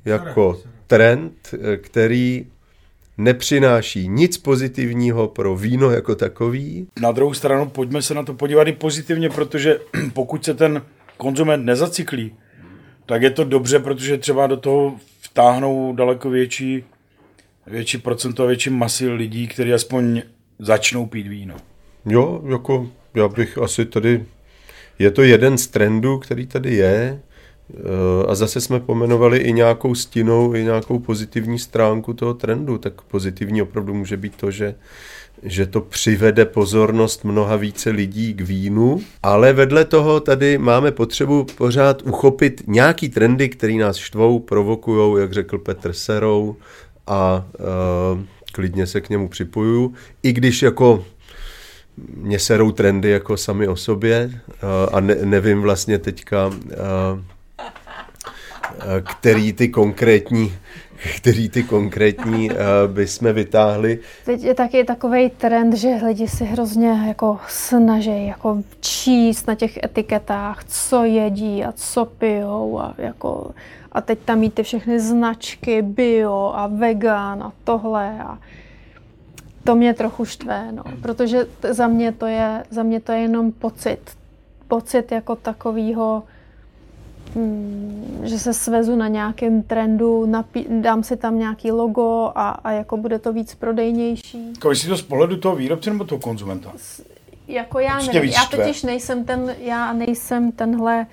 jako 0.06 0.60
trend, 0.88 1.56
který 1.82 2.46
nepřináší 3.18 4.08
nic 4.08 4.38
pozitivního 4.38 5.28
pro 5.28 5.56
víno 5.56 5.92
jako 5.92 6.16
takový. 6.16 6.88
Na 7.02 7.12
druhou 7.12 7.34
stranu 7.34 7.70
pojďme 7.70 8.02
se 8.02 8.14
na 8.14 8.24
to 8.24 8.34
podívat 8.34 8.68
i 8.68 8.72
pozitivně, 8.72 9.30
protože 9.30 9.80
pokud 10.14 10.46
se 10.46 10.54
ten 10.54 10.82
konzument 11.18 11.66
nezacyklí, 11.66 12.36
tak 13.06 13.22
je 13.22 13.30
to 13.30 13.44
dobře, 13.44 13.80
protože 13.80 14.18
třeba 14.18 14.48
do 14.48 14.58
toho 14.58 14.96
vtáhnou 15.22 15.96
daleko 15.96 16.30
větší, 16.30 16.84
větší 17.68 17.98
procento 17.98 18.44
a 18.44 18.46
větší 18.46 18.70
masy 18.70 19.10
lidí, 19.10 19.48
kteří 19.48 19.74
aspoň 19.74 20.22
začnou 20.60 21.06
pít 21.06 21.28
víno. 21.28 21.56
Jo, 22.06 22.42
jako 22.50 22.90
já 23.16 23.28
bych 23.28 23.58
asi 23.58 23.86
tady, 23.86 24.26
je 25.00 25.12
to 25.12 25.22
jeden 25.24 25.58
z 25.58 25.68
trendů, 25.68 26.18
který 26.18 26.48
tady 26.48 26.76
je, 26.76 27.22
a 28.28 28.36
zase 28.36 28.62
jsme 28.62 28.80
pomenovali 28.80 29.38
i 29.38 29.54
nějakou 29.54 29.96
stinou, 29.96 30.56
i 30.56 30.64
nějakou 30.64 31.00
pozitivní 31.00 31.60
stránku 31.60 32.14
toho 32.14 32.34
trendu. 32.34 32.78
Tak 32.78 33.02
pozitivní 33.02 33.62
opravdu 33.62 33.94
může 33.94 34.18
být 34.18 34.36
to, 34.36 34.52
že, 34.52 34.76
že 35.44 35.66
to 35.66 35.82
přivede 35.82 36.46
pozornost 36.46 37.24
mnoha 37.24 37.56
více 37.56 37.90
lidí 37.90 38.34
k 38.34 38.42
vínu, 38.42 39.02
ale 39.24 39.54
vedle 39.54 39.86
toho 39.86 40.20
tady 40.20 40.58
máme 40.58 40.92
potřebu 40.92 41.46
pořád 41.58 42.02
uchopit 42.02 42.64
nějaký 42.68 43.10
trendy, 43.10 43.50
které 43.50 43.74
nás 43.74 43.98
štvou, 43.98 44.40
provokují, 44.40 45.22
jak 45.22 45.34
řekl 45.34 45.58
Petr 45.58 45.94
Serou, 45.94 46.56
a 47.08 47.46
uh, 48.14 48.20
klidně 48.52 48.88
se 48.88 49.02
k 49.02 49.10
němu 49.10 49.30
připojuju, 49.30 49.94
i 50.24 50.34
když 50.34 50.62
jako 50.62 51.06
mě 52.16 52.40
serou 52.40 52.72
trendy 52.72 53.10
jako 53.10 53.38
sami 53.38 53.68
o 53.68 53.76
sobě 53.76 54.30
uh, 54.34 54.96
a 54.96 55.00
ne, 55.00 55.16
nevím 55.24 55.62
vlastně 55.62 56.00
teďka, 56.00 56.52
který 59.04 59.54
ty 59.54 59.70
konkrétní 59.70 60.54
který 61.18 61.50
ty 61.50 61.64
konkrétní 61.64 62.50
uh, 62.50 62.58
bychom 62.88 63.34
vytáhli. 63.34 64.00
Teď 64.26 64.44
je 64.44 64.54
taky 64.54 64.84
takový 64.84 65.30
trend, 65.30 65.74
že 65.74 66.00
lidi 66.06 66.28
si 66.28 66.46
hrozně 66.46 67.04
jako 67.08 67.40
snaží 67.48 68.28
jako 68.28 68.64
číst 68.80 69.48
na 69.48 69.56
těch 69.56 69.84
etiketách, 69.84 70.64
co 70.68 71.04
jedí 71.04 71.64
a 71.64 71.72
co 71.72 72.06
pijou 72.06 72.80
a 72.80 72.94
jako 72.98 73.52
a 73.92 74.02
teď 74.02 74.20
tam 74.20 74.40
mít 74.40 74.54
ty 74.54 74.64
všechny 74.64 75.00
značky 75.00 75.82
bio 75.82 76.52
a 76.56 76.68
vegan 76.68 77.44
a 77.44 77.52
tohle 77.64 78.20
a 78.20 78.38
to 79.64 79.76
mě 79.76 79.94
trochu 79.94 80.26
štve, 80.26 80.72
no, 80.72 80.84
protože 81.02 81.48
za 81.70 81.88
mě 81.88 82.12
to 82.12 82.26
je, 82.26 82.64
za 82.70 82.84
mě 82.84 83.00
to 83.00 83.12
je 83.12 83.20
jenom 83.20 83.52
pocit. 83.52 84.00
Pocit 84.68 85.12
jako 85.12 85.36
takového 85.36 86.24
že 88.24 88.40
se 88.40 88.54
svezu 88.54 88.96
na 88.96 89.08
nějakém 89.08 89.64
trendu, 89.64 90.26
napí- 90.26 90.82
dám 90.82 91.04
si 91.04 91.18
tam 91.18 91.40
nějaký 91.40 91.72
logo 91.72 92.32
a, 92.36 92.50
a 92.50 92.72
jako 92.72 92.98
bude 92.98 93.20
to 93.20 93.34
víc 93.34 93.56
prodejnější. 93.56 94.52
Jako 94.52 94.70
jestli 94.70 94.90
to 94.90 94.98
z 94.98 95.02
pohledu 95.02 95.38
toho 95.38 95.56
výrobce 95.56 95.90
nebo 95.90 96.04
toho 96.04 96.20
konzumenta? 96.20 96.72
Jako 97.48 97.80
já 97.80 98.00
nevím, 98.00 98.32
já 98.32 98.46
totiž 98.52 98.84
nejsem 98.84 99.26
ten, 99.26 99.56
já 99.60 99.94
nejsem 99.94 100.52
tenhle, 100.52 101.08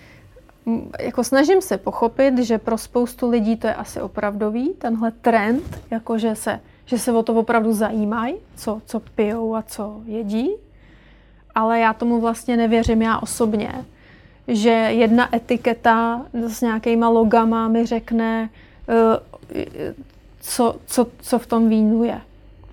jako 1.01 1.25
snažím 1.25 1.61
se 1.61 1.79
pochopit, 1.79 2.39
že 2.39 2.59
pro 2.59 2.79
spoustu 2.79 3.31
lidí 3.31 3.57
to 3.57 3.67
je 3.67 3.75
asi 3.75 4.01
opravdový, 4.01 4.69
tenhle 4.79 5.11
trend, 5.11 5.81
jako 5.91 6.19
že 6.19 6.35
se, 6.35 6.61
že 6.85 6.99
se 6.99 7.13
o 7.13 7.23
to 7.23 7.35
opravdu 7.35 7.73
zajímají, 7.73 8.35
co, 8.57 8.83
co 8.87 9.01
pijou 9.01 9.55
a 9.55 9.63
co 9.63 10.01
jedí, 10.05 10.51
ale 11.55 11.81
já 11.81 11.93
tomu 11.93 12.21
vlastně 12.21 12.57
nevěřím 12.57 13.03
já 13.03 13.19
osobně 13.19 13.85
že 14.49 14.71
jedna 14.71 15.37
etiketa 15.37 16.27
s 16.33 16.61
nějakýma 16.61 17.09
logama 17.09 17.69
mi 17.69 17.87
řekne, 17.87 18.51
eh, 18.89 19.95
co, 20.41 20.77
co, 20.87 21.07
co 21.21 21.39
v 21.39 21.47
tom 21.47 21.69
vínu 21.69 22.05
je. 22.05 22.21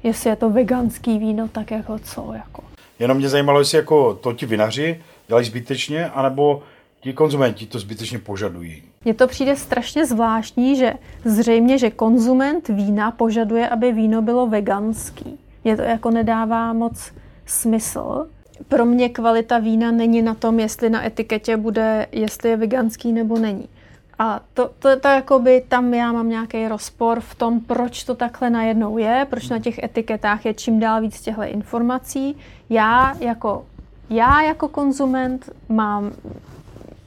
Jestli 0.03 0.29
je 0.29 0.35
to 0.35 0.49
veganský 0.49 1.19
víno, 1.19 1.47
tak 1.47 1.71
jako 1.71 1.99
co. 1.99 2.33
Jako. 2.33 2.63
Jenom 2.99 3.17
mě 3.17 3.29
zajímalo, 3.29 3.59
jestli 3.59 3.77
jako 3.77 4.13
to 4.13 4.33
ti 4.33 4.45
vinaři 4.45 5.01
dělají 5.27 5.45
zbytečně, 5.45 6.09
anebo 6.09 6.63
ti 7.01 7.13
konzumenti 7.13 7.65
to 7.65 7.79
zbytečně 7.79 8.19
požadují. 8.19 8.83
Mně 9.05 9.13
to 9.13 9.27
přijde 9.27 9.55
strašně 9.55 10.05
zvláštní, 10.05 10.75
že 10.75 10.93
zřejmě, 11.25 11.77
že 11.77 11.89
konzument 11.89 12.67
vína 12.67 13.11
požaduje, 13.11 13.69
aby 13.69 13.91
víno 13.91 14.21
bylo 14.21 14.47
veganský. 14.47 15.39
Mně 15.63 15.77
to 15.77 15.81
jako 15.81 16.11
nedává 16.11 16.73
moc 16.73 17.11
smysl 17.45 18.27
pro 18.67 18.85
mě 18.85 19.09
kvalita 19.09 19.57
vína 19.59 19.91
není 19.91 20.21
na 20.21 20.33
tom, 20.33 20.59
jestli 20.59 20.89
na 20.89 21.05
etiketě 21.05 21.57
bude, 21.57 22.07
jestli 22.11 22.49
je 22.49 22.57
veganský 22.57 23.11
nebo 23.11 23.39
není. 23.39 23.69
A 24.19 24.39
to, 24.53 24.69
to, 24.79 24.99
to 24.99 25.07
jakoby 25.07 25.63
tam 25.67 25.93
já 25.93 26.11
mám 26.11 26.29
nějaký 26.29 26.67
rozpor 26.67 27.19
v 27.19 27.35
tom, 27.35 27.59
proč 27.59 28.03
to 28.03 28.15
takhle 28.15 28.49
najednou 28.49 28.97
je, 28.97 29.27
proč 29.29 29.49
na 29.49 29.59
těch 29.59 29.83
etiketách 29.83 30.45
je 30.45 30.53
čím 30.53 30.79
dál 30.79 31.01
víc 31.01 31.21
těchto 31.21 31.43
informací. 31.43 32.37
Já 32.69 33.15
jako, 33.19 33.65
já 34.09 34.41
jako 34.41 34.67
konzument 34.67 35.49
mám 35.69 36.11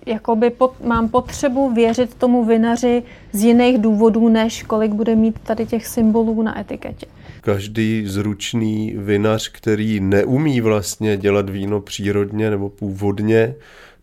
jakoby 0.06 0.50
pot, 0.50 0.85
mám 0.85 1.09
potřebu 1.09 1.75
věřit 1.75 2.14
tomu 2.14 2.44
vinaři 2.44 3.02
z 3.32 3.44
jiných 3.44 3.78
důvodů, 3.78 4.28
než 4.28 4.62
kolik 4.62 4.92
bude 4.92 5.14
mít 5.14 5.38
tady 5.38 5.66
těch 5.66 5.87
symbolů 5.87 6.42
na 6.42 6.61
etiketě. 6.61 7.06
Každý 7.40 8.06
zručný 8.06 8.94
vinař, 8.97 9.49
který 9.49 10.00
neumí 10.00 10.61
vlastně 10.61 11.16
dělat 11.16 11.50
víno 11.50 11.80
přírodně 11.80 12.50
nebo 12.50 12.68
původně, 12.68 13.54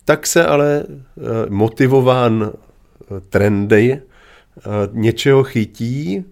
tak 0.06 0.28
se 0.28 0.46
ale 0.46 0.84
eh, 0.88 1.22
motivován 1.50 2.52
eh, 2.52 3.06
trendy 3.30 3.94
eh, 3.94 4.62
něčeho 4.92 5.44
chytí 5.44 6.26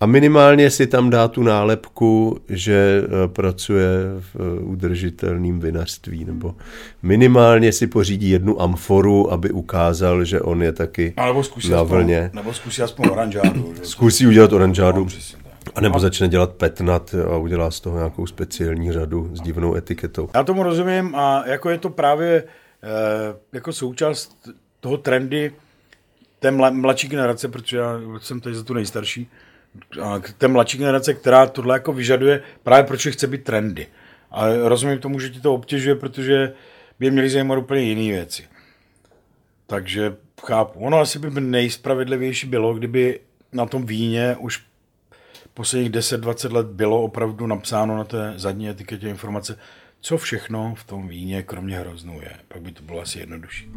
a 0.00 0.06
minimálně 0.06 0.70
si 0.70 0.86
tam 0.86 1.10
dá 1.10 1.28
tu 1.28 1.42
nálepku, 1.42 2.40
že 2.48 3.02
pracuje 3.26 3.86
v 4.18 4.60
udržitelném 4.60 5.60
vinařství, 5.60 6.24
nebo 6.24 6.54
minimálně 7.02 7.72
si 7.72 7.86
pořídí 7.86 8.30
jednu 8.30 8.62
amforu, 8.62 9.32
aby 9.32 9.50
ukázal, 9.50 10.24
že 10.24 10.40
on 10.40 10.62
je 10.62 10.72
taky 10.72 11.14
nebo 11.26 11.42
na 11.70 11.82
vlně. 11.82 12.20
Aspoň, 12.24 12.36
nebo 12.36 12.52
zkusí 12.52 12.82
aspoň 12.82 13.08
oranžádu. 13.08 13.74
Zkusí 13.82 14.26
udělat 14.26 14.52
oranžádu. 14.52 15.04
No, 15.66 15.72
a 15.74 15.80
nebo 15.80 15.98
začne 15.98 16.28
dělat 16.28 16.50
petnat 16.50 17.14
a 17.32 17.36
udělá 17.36 17.70
z 17.70 17.80
toho 17.80 17.96
nějakou 17.96 18.26
speciální 18.26 18.92
řadu 18.92 19.30
s 19.34 19.40
divnou 19.40 19.74
etiketou. 19.74 20.28
Já 20.34 20.44
tomu 20.44 20.62
rozumím 20.62 21.14
a 21.14 21.42
jako 21.46 21.70
je 21.70 21.78
to 21.78 21.90
právě 21.90 22.34
e, 22.36 22.44
jako 23.52 23.72
součást 23.72 24.36
toho 24.80 24.96
trendy 24.96 25.52
té 26.38 26.50
mladší 26.70 27.08
generace, 27.08 27.48
protože 27.48 27.76
já 27.76 27.98
jsem 28.20 28.40
tady 28.40 28.54
za 28.54 28.64
tu 28.64 28.74
nejstarší, 28.74 29.28
a 29.28 29.28
té 30.38 30.48
mladší 30.48 30.78
generace, 30.78 31.14
která 31.14 31.46
tohle 31.46 31.74
jako 31.74 31.92
vyžaduje 31.92 32.42
právě 32.62 32.84
proč 32.84 33.06
chce 33.06 33.26
být 33.26 33.44
trendy. 33.44 33.86
A 34.30 34.46
rozumím 34.64 34.98
tomu, 34.98 35.20
že 35.20 35.30
ti 35.30 35.40
to 35.40 35.54
obtěžuje, 35.54 35.94
protože 35.94 36.52
by 36.98 37.10
měli 37.10 37.30
zajímat 37.30 37.58
úplně 37.58 37.82
jiné 37.82 38.16
věci. 38.16 38.42
Takže 39.66 40.16
chápu. 40.46 40.80
Ono 40.80 41.00
asi 41.00 41.18
by 41.18 41.40
nejspravedlivější 41.40 42.46
bylo, 42.46 42.74
kdyby 42.74 43.20
na 43.52 43.66
tom 43.66 43.86
víně 43.86 44.36
už 44.38 44.62
posledních 45.54 45.90
10-20 45.92 46.52
let 46.52 46.66
bylo 46.66 47.02
opravdu 47.02 47.46
napsáno 47.46 47.96
na 47.96 48.04
té 48.04 48.32
zadní 48.36 48.68
etiketě 48.68 49.08
informace, 49.08 49.58
co 50.00 50.18
všechno 50.18 50.74
v 50.74 50.84
tom 50.84 51.08
víně 51.08 51.42
kromě 51.42 51.78
hroznů 51.78 52.20
je. 52.20 52.32
Pak 52.48 52.62
by 52.62 52.72
to 52.72 52.82
bylo 52.82 53.00
asi 53.00 53.18
jednodušší. 53.18 53.70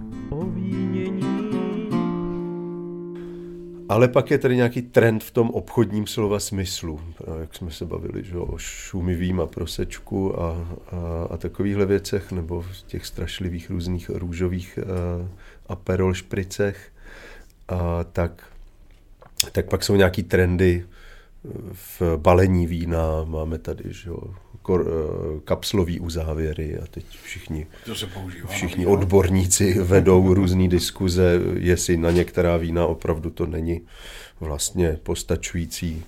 Ale 3.94 4.08
pak 4.08 4.32
je 4.32 4.38
tady 4.38 4.56
nějaký 4.56 4.82
trend 4.82 5.24
v 5.24 5.32
tom 5.32 5.50
obchodním 5.50 6.08
slova 6.08 6.40
smyslu, 6.40 7.02
jak 7.40 7.56
jsme 7.56 7.72
se 7.72 7.86
bavili 7.86 8.24
že, 8.24 8.38
o 8.38 8.58
šumivým 8.58 9.40
a 9.40 9.46
prosečku 9.46 10.42
a, 10.42 10.52
a, 10.52 10.58
a 11.30 11.38
takovýchhle 11.38 11.86
věcech, 11.86 12.32
nebo 12.32 12.62
v 12.62 12.84
těch 12.88 13.06
strašlivých 13.06 13.70
různých 13.70 14.10
růžových 14.10 14.80
a, 15.70 15.76
perol 15.76 16.14
špricech, 16.14 16.92
a, 17.68 18.04
tak, 18.04 18.44
tak 19.52 19.70
pak 19.70 19.84
jsou 19.84 19.96
nějaký 19.96 20.24
trendy, 20.24 20.86
v 21.72 22.02
balení 22.18 22.68
vína, 22.68 23.24
máme 23.26 23.58
tady 23.58 23.84
že 23.88 24.10
jo, 24.10 24.18
kor, 24.62 24.88
eh, 24.88 25.40
kapslový 25.46 26.00
uzávěry 26.00 26.78
a 26.78 26.88
teď 26.88 27.06
všichni, 27.24 27.68
to 27.86 27.96
se 27.96 28.08
používá 28.08 28.50
všichni 28.50 28.86
odborníci 28.86 29.80
vedou 29.80 30.34
různé 30.34 30.68
diskuze, 30.68 31.42
jestli 31.54 31.98
na 31.98 32.12
některá 32.12 32.58
vína 32.58 32.86
opravdu 32.86 33.30
to 33.30 33.46
není 33.46 33.82
vlastně 34.40 35.00
postačující, 35.04 36.04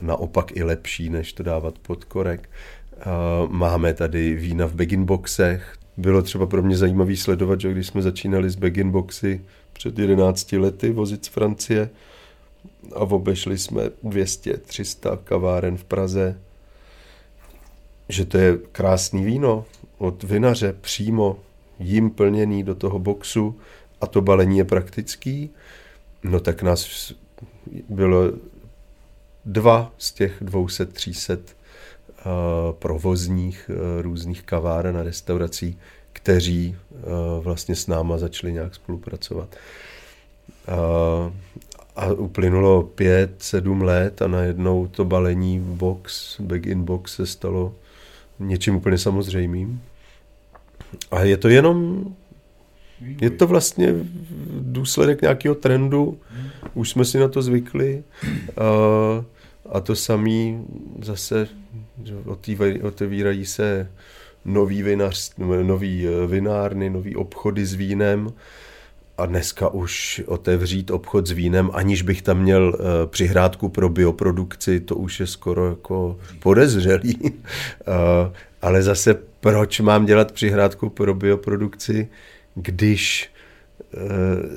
naopak 0.00 0.56
i 0.56 0.62
lepší, 0.62 1.10
než 1.10 1.32
to 1.32 1.42
dávat 1.42 1.78
pod 1.78 2.04
korek. 2.04 2.50
Máme 3.48 3.94
tady 3.94 4.34
vína 4.34 4.66
v 4.66 4.74
begin 4.74 5.04
boxech. 5.04 5.74
Bylo 5.96 6.22
třeba 6.22 6.46
pro 6.46 6.62
mě 6.62 6.76
zajímavý 6.76 7.16
sledovat, 7.16 7.60
že 7.60 7.72
když 7.72 7.86
jsme 7.86 8.02
začínali 8.02 8.50
s 8.50 8.56
begin 8.56 8.90
boxy 8.90 9.40
před 9.72 9.98
11 9.98 10.52
lety 10.52 10.90
vozit 10.90 11.24
z 11.24 11.28
Francie, 11.28 11.90
a 12.94 13.00
obešli 13.00 13.58
jsme 13.58 13.82
200-300 14.04 15.18
kaváren 15.24 15.76
v 15.76 15.84
Praze, 15.84 16.40
že 18.08 18.24
to 18.24 18.38
je 18.38 18.58
krásný 18.72 19.24
víno 19.24 19.64
od 19.98 20.22
vinaře 20.22 20.74
přímo 20.80 21.38
jim 21.78 22.10
plněný 22.10 22.62
do 22.62 22.74
toho 22.74 22.98
boxu 22.98 23.58
a 24.00 24.06
to 24.06 24.20
balení 24.20 24.58
je 24.58 24.64
praktický, 24.64 25.50
no 26.22 26.40
tak 26.40 26.62
nás 26.62 27.12
bylo 27.88 28.32
dva 29.44 29.92
z 29.98 30.12
těch 30.12 30.42
200-300 30.42 31.38
uh, 31.38 31.42
provozních 32.72 33.70
uh, 33.70 34.02
různých 34.02 34.42
kaváren 34.42 34.96
a 34.96 35.02
restaurací, 35.02 35.78
kteří 36.12 36.76
uh, 36.90 37.44
vlastně 37.44 37.76
s 37.76 37.86
náma 37.86 38.18
začali 38.18 38.52
nějak 38.52 38.74
spolupracovat. 38.74 39.56
A 41.96 42.12
uplynulo 42.12 42.82
pět, 42.82 43.34
sedm 43.38 43.82
let 43.82 44.22
a 44.22 44.28
najednou 44.28 44.86
to 44.86 45.04
balení 45.04 45.60
box, 45.60 46.40
back 46.40 46.66
in 46.66 46.84
box 46.84 47.14
se 47.14 47.26
stalo 47.26 47.74
něčím 48.38 48.76
úplně 48.76 48.98
samozřejmým. 48.98 49.82
A 51.10 51.20
je 51.22 51.36
to 51.36 51.48
jenom, 51.48 52.04
je 53.20 53.30
to 53.30 53.46
vlastně 53.46 53.94
důsledek 54.60 55.22
nějakého 55.22 55.54
trendu, 55.54 56.18
už 56.74 56.90
jsme 56.90 57.04
si 57.04 57.18
na 57.18 57.28
to 57.28 57.42
zvykli. 57.42 58.04
A, 58.56 58.64
a 59.72 59.80
to 59.80 59.96
samý 59.96 60.64
zase, 61.02 61.48
otevírají 62.82 63.46
se 63.46 63.90
nový, 64.44 64.82
vinař, 64.82 65.32
nový 65.62 66.06
eh, 66.06 66.26
vinárny, 66.26 66.90
nový 66.90 67.16
obchody 67.16 67.66
s 67.66 67.74
vínem 67.74 68.32
a 69.18 69.26
dneska 69.26 69.68
už 69.68 70.22
otevřít 70.26 70.90
obchod 70.90 71.26
s 71.26 71.30
vínem, 71.30 71.70
aniž 71.72 72.02
bych 72.02 72.22
tam 72.22 72.38
měl 72.38 72.68
uh, 72.78 72.84
přihrádku 73.06 73.68
pro 73.68 73.88
bioprodukci, 73.88 74.80
to 74.80 74.96
už 74.96 75.20
je 75.20 75.26
skoro 75.26 75.68
jako 75.68 76.18
podezřelý. 76.38 77.18
uh, 77.22 77.30
ale 78.62 78.82
zase 78.82 79.14
proč 79.40 79.80
mám 79.80 80.06
dělat 80.06 80.32
přihrádku 80.32 80.88
pro 80.88 81.14
bioprodukci, 81.14 82.08
když 82.54 83.30
uh, 83.94 84.00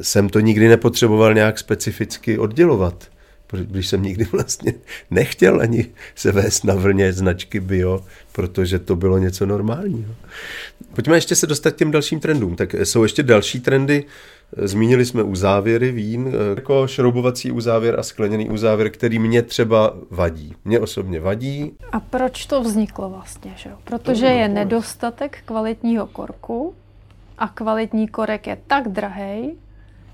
jsem 0.02 0.30
to 0.30 0.40
nikdy 0.40 0.68
nepotřeboval 0.68 1.34
nějak 1.34 1.60
specificky 1.60 2.38
oddělovat? 2.38 3.08
Když 3.52 3.88
jsem 3.88 4.04
nikdy 4.04 4.24
vlastně 4.32 4.74
nechtěl 5.12 5.62
ani 5.62 5.86
se 6.16 6.32
vést 6.32 6.64
na 6.64 6.76
vlně 6.76 7.14
značky 7.14 7.60
bio, 7.60 8.04
protože 8.32 8.80
to 8.80 8.96
bylo 8.96 9.18
něco 9.18 9.46
normálního. 9.46 10.16
Pojďme 10.94 11.18
ještě 11.18 11.36
se 11.36 11.48
dostat 11.48 11.72
k 11.72 11.78
těm 11.78 11.92
dalším 11.92 12.20
trendům. 12.20 12.56
Tak 12.56 12.74
jsou 12.74 13.04
ještě 13.04 13.24
další 13.24 13.60
trendy, 13.60 14.06
Zmínili 14.58 15.06
jsme 15.06 15.24
uzávěry 15.24 15.92
vín, 15.92 16.34
jako 16.56 16.88
šroubovací 16.88 17.52
uzávěr 17.52 18.00
a 18.00 18.04
skleněný 18.04 18.50
uzávěr, 18.50 18.90
který 18.90 19.20
mě 19.20 19.42
třeba 19.42 19.94
vadí. 20.10 20.56
Mě 20.66 20.80
osobně 20.80 21.20
vadí. 21.20 21.72
A 21.92 22.00
proč 22.00 22.46
to 22.46 22.62
vzniklo 22.62 23.10
vlastně? 23.10 23.54
Že? 23.56 23.70
Protože 23.84 24.26
je 24.26 24.48
nedostatek 24.48 25.38
kvalitního 25.46 26.08
korku 26.08 26.74
a 27.38 27.48
kvalitní 27.48 28.08
korek 28.08 28.48
je 28.48 28.58
tak 28.68 28.88
drahý, 28.88 29.52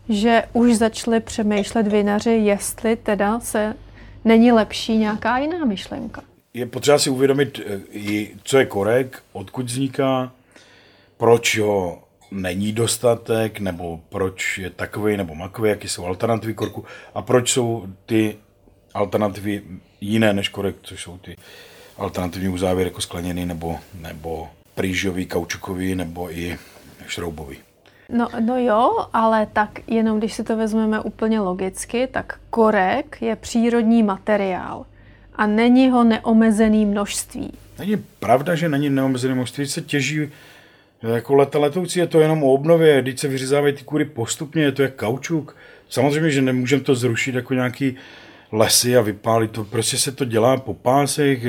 že 0.10 0.44
už 0.54 0.76
začali 0.76 1.20
přemýšlet 1.20 1.88
vinaři, 1.88 2.32
jestli 2.32 2.96
teda 2.96 3.40
se 3.40 3.74
není 4.26 4.52
lepší 4.52 4.98
nějaká 4.98 5.38
jiná 5.38 5.66
myšlenka. 5.66 6.22
Je 6.54 6.66
potřeba 6.66 7.00
si 7.00 7.10
uvědomit, 7.10 7.60
eh, 7.68 8.28
co 8.44 8.58
je 8.58 8.66
korek, 8.66 9.24
odkud 9.34 9.66
vzniká, 9.66 10.32
proč 11.18 11.60
ho 11.60 12.04
není 12.32 12.74
dostatek, 12.74 13.60
nebo 13.60 14.00
proč 14.10 14.58
je 14.58 14.70
takový 14.70 15.18
nebo 15.18 15.36
makový, 15.36 15.70
jaký 15.70 15.88
jsou 15.88 16.06
alternativy 16.06 16.54
korku 16.54 16.86
a 17.16 17.22
proč 17.22 17.52
jsou 17.52 17.88
ty 18.06 18.38
alternativy 18.94 19.62
jiné 20.02 20.34
než 20.34 20.50
korek, 20.50 20.76
což 20.82 21.04
jsou 21.04 21.18
ty 21.18 21.38
alternativní 21.98 22.50
uzávěry 22.50 22.90
jako 22.90 23.02
skleněný 23.02 23.46
nebo, 23.46 23.80
nebo 24.02 24.50
prýžový, 24.76 25.26
kaučukový 25.26 25.96
nebo 25.96 26.32
i 26.38 26.58
šroubový. 27.08 27.58
No, 28.10 28.28
no 28.40 28.60
jo, 28.60 29.06
ale 29.14 29.48
tak 29.54 29.80
jenom 29.88 30.18
když 30.18 30.34
si 30.34 30.44
to 30.44 30.58
vezmeme 30.58 31.00
úplně 31.00 31.40
logicky, 31.40 32.08
tak 32.08 32.40
korek 32.50 33.18
je 33.22 33.36
přírodní 33.36 34.04
materiál 34.04 34.86
a 35.36 35.48
není 35.48 35.90
ho 35.90 36.04
neomezený 36.04 36.86
množství. 36.86 37.54
Není 37.80 37.98
pravda, 38.20 38.56
že 38.56 38.70
není 38.70 38.90
neomezený 38.90 39.34
množství, 39.34 39.68
se 39.68 39.82
těží 39.82 40.30
jako 41.02 41.36
leta 41.36 41.60
letoucí 41.60 42.00
je 42.00 42.08
to 42.08 42.20
jenom 42.20 42.44
o 42.44 42.54
obnově, 42.54 43.02
když 43.02 43.20
se 43.20 43.28
vyřezávají 43.28 43.74
ty 43.74 43.84
kůry 43.84 44.06
postupně, 44.06 44.64
je 44.64 44.72
to 44.72 44.82
jak 44.82 44.96
kaučuk. 44.96 45.56
Samozřejmě, 45.90 46.30
že 46.30 46.42
nemůžeme 46.42 46.84
to 46.84 46.96
zrušit 46.96 47.36
jako 47.36 47.54
nějaký 47.54 47.96
lesy 48.52 48.98
a 48.98 49.02
vypálit 49.02 49.52
to. 49.52 49.64
Prostě 49.64 49.98
se 49.98 50.12
to 50.12 50.26
dělá 50.26 50.58
po 50.58 50.74
pásech, 50.74 51.44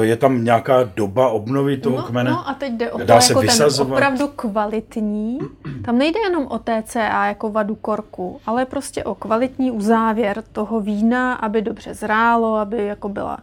je 0.00 0.16
tam 0.16 0.44
nějaká 0.44 0.82
doba 0.96 1.28
obnovy 1.28 1.76
toho 1.76 1.96
no, 1.96 2.02
kmene. 2.02 2.30
No 2.30 2.48
a 2.48 2.54
teď 2.54 2.72
jde 2.72 2.92
o 2.92 2.98
to, 2.98 3.04
Dá 3.04 3.20
se 3.20 3.32
jako 3.32 3.40
vysazovat. 3.40 3.88
ten 3.88 3.94
opravdu 3.94 4.28
kvalitní. 4.36 5.38
Tam 5.84 5.98
nejde 5.98 6.20
jenom 6.20 6.46
o 6.46 6.58
TCA 6.58 7.26
jako 7.26 7.50
vadu 7.50 7.74
korku, 7.74 8.40
ale 8.46 8.64
prostě 8.64 9.04
o 9.04 9.14
kvalitní 9.14 9.70
uzávěr 9.70 10.42
toho 10.52 10.80
vína, 10.80 11.34
aby 11.34 11.62
dobře 11.62 11.94
zrálo, 11.94 12.56
aby 12.56 12.86
jako 12.86 13.08
byla 13.08 13.38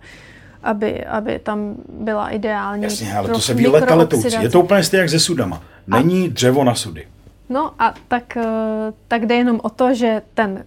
aby, 0.64 1.06
aby 1.06 1.40
tam 1.40 1.76
byla 1.90 2.30
ideální 2.30 2.84
Jasně, 2.84 3.14
ale 3.14 3.30
to 3.30 3.40
se 3.40 3.54
ví 3.54 3.68
leta 3.68 3.96
letoucí. 3.96 4.38
Je 4.42 4.50
to 4.50 4.62
úplně 4.62 4.84
stejně 4.84 5.02
jak 5.02 5.10
se 5.10 5.20
sudama. 5.20 5.64
Není 5.88 6.26
a, 6.26 6.30
dřevo 6.30 6.64
na 6.64 6.76
sudy. 6.76 7.08
No 7.50 7.72
a 7.80 7.94
tak, 8.08 8.38
eh, 8.38 8.44
tak 9.08 9.26
jde 9.26 9.36
jenom 9.36 9.60
o 9.64 9.70
to, 9.70 9.94
že 9.94 10.22
ten 10.34 10.64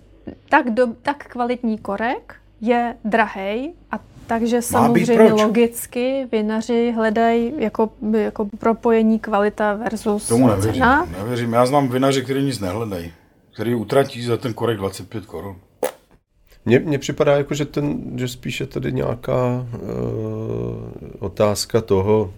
tak, 0.48 0.70
do, 0.70 0.87
tak 1.02 1.26
kvalitní 1.28 1.78
korek 1.78 2.35
je 2.61 2.94
drahej 3.05 3.72
a 3.90 3.98
takže 4.26 4.62
samozřejmě 4.62 5.33
logicky 5.33 6.28
vinaři 6.33 6.92
hledají 6.96 7.52
jako, 7.57 7.90
jako 8.18 8.48
propojení 8.59 9.18
kvalita 9.18 9.74
versus 9.74 10.28
Tomu 10.28 10.46
nevěřím, 10.46 10.72
cena. 10.72 11.09
nevěřím. 11.18 11.52
Já 11.52 11.66
znám 11.66 11.88
vinaři, 11.88 12.22
kteří 12.22 12.42
nic 12.42 12.61
nehledají, 12.61 13.12
který 13.55 13.74
utratí 13.74 14.22
za 14.22 14.37
ten 14.37 14.55
korek 14.55 14.76
25 14.76 15.26
korun. 15.26 15.57
Mně, 16.64 16.79
mně 16.79 16.98
připadá, 16.98 17.37
jako, 17.37 17.55
že, 17.55 17.64
ten, 17.64 18.01
že 18.16 18.29
spíše 18.29 18.66
tady 18.66 18.92
nějaká 18.92 19.66
uh, 19.72 19.88
otázka 21.18 21.81
toho, 21.81 22.35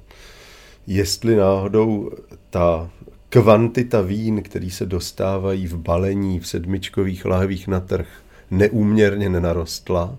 jestli 0.87 1.37
náhodou 1.37 2.11
ta 2.51 2.91
kvantita 3.29 4.01
vín, 4.01 4.43
který 4.43 4.71
se 4.71 4.87
dostávají 4.87 5.67
v 5.67 5.77
balení, 5.77 6.41
v 6.41 6.47
sedmičkových 6.47 7.25
lahvích 7.25 7.69
na 7.69 7.81
trh, 7.81 8.09
neúměrně 8.51 9.29
nenarostla. 9.29 10.17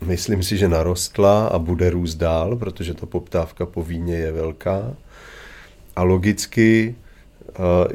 Myslím 0.00 0.42
si, 0.42 0.56
že 0.56 0.68
narostla 0.68 1.46
a 1.46 1.58
bude 1.58 1.90
růst 1.90 2.14
dál, 2.14 2.56
protože 2.56 2.94
ta 2.94 3.06
poptávka 3.06 3.66
po 3.66 3.82
víně 3.82 4.14
je 4.14 4.32
velká. 4.32 4.94
A 5.96 6.02
logicky 6.02 6.94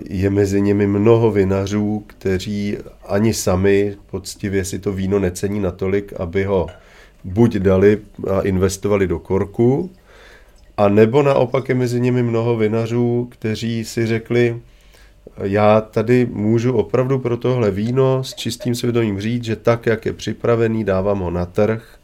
je 0.10 0.30
mezi 0.30 0.62
nimi 0.62 0.88
mnoho 0.88 1.32
vinařů, 1.32 2.04
kteří 2.08 2.78
ani 3.08 3.34
sami 3.34 3.96
poctivě 4.12 4.66
si 4.66 4.80
to 4.80 4.94
víno 4.94 5.20
necení 5.20 5.60
natolik, 5.60 6.14
aby 6.20 6.44
ho 6.44 6.68
buď 7.24 7.56
dali 7.56 7.98
a 8.32 8.42
investovali 8.42 9.08
do 9.08 9.20
korku, 9.20 9.90
a 10.78 10.90
nebo 10.90 11.22
naopak 11.24 11.70
je 11.70 11.76
mezi 11.76 12.02
nimi 12.02 12.24
mnoho 12.24 12.58
vinařů, 12.58 13.28
kteří 13.32 13.86
si 13.86 14.06
řekli, 14.06 14.62
já 15.44 15.82
tady 15.82 16.26
můžu 16.32 16.74
opravdu 16.74 17.20
pro 17.20 17.38
tohle 17.38 17.72
víno 17.72 18.24
s 18.24 18.34
čistým 18.34 18.76
svědomím 18.76 19.22
říct, 19.22 19.44
že 19.44 19.56
tak, 19.56 19.86
jak 19.86 20.06
je 20.06 20.14
připravený, 20.14 20.84
dávám 20.84 21.20
ho 21.20 21.32
na 21.32 21.46
trh 21.46 21.98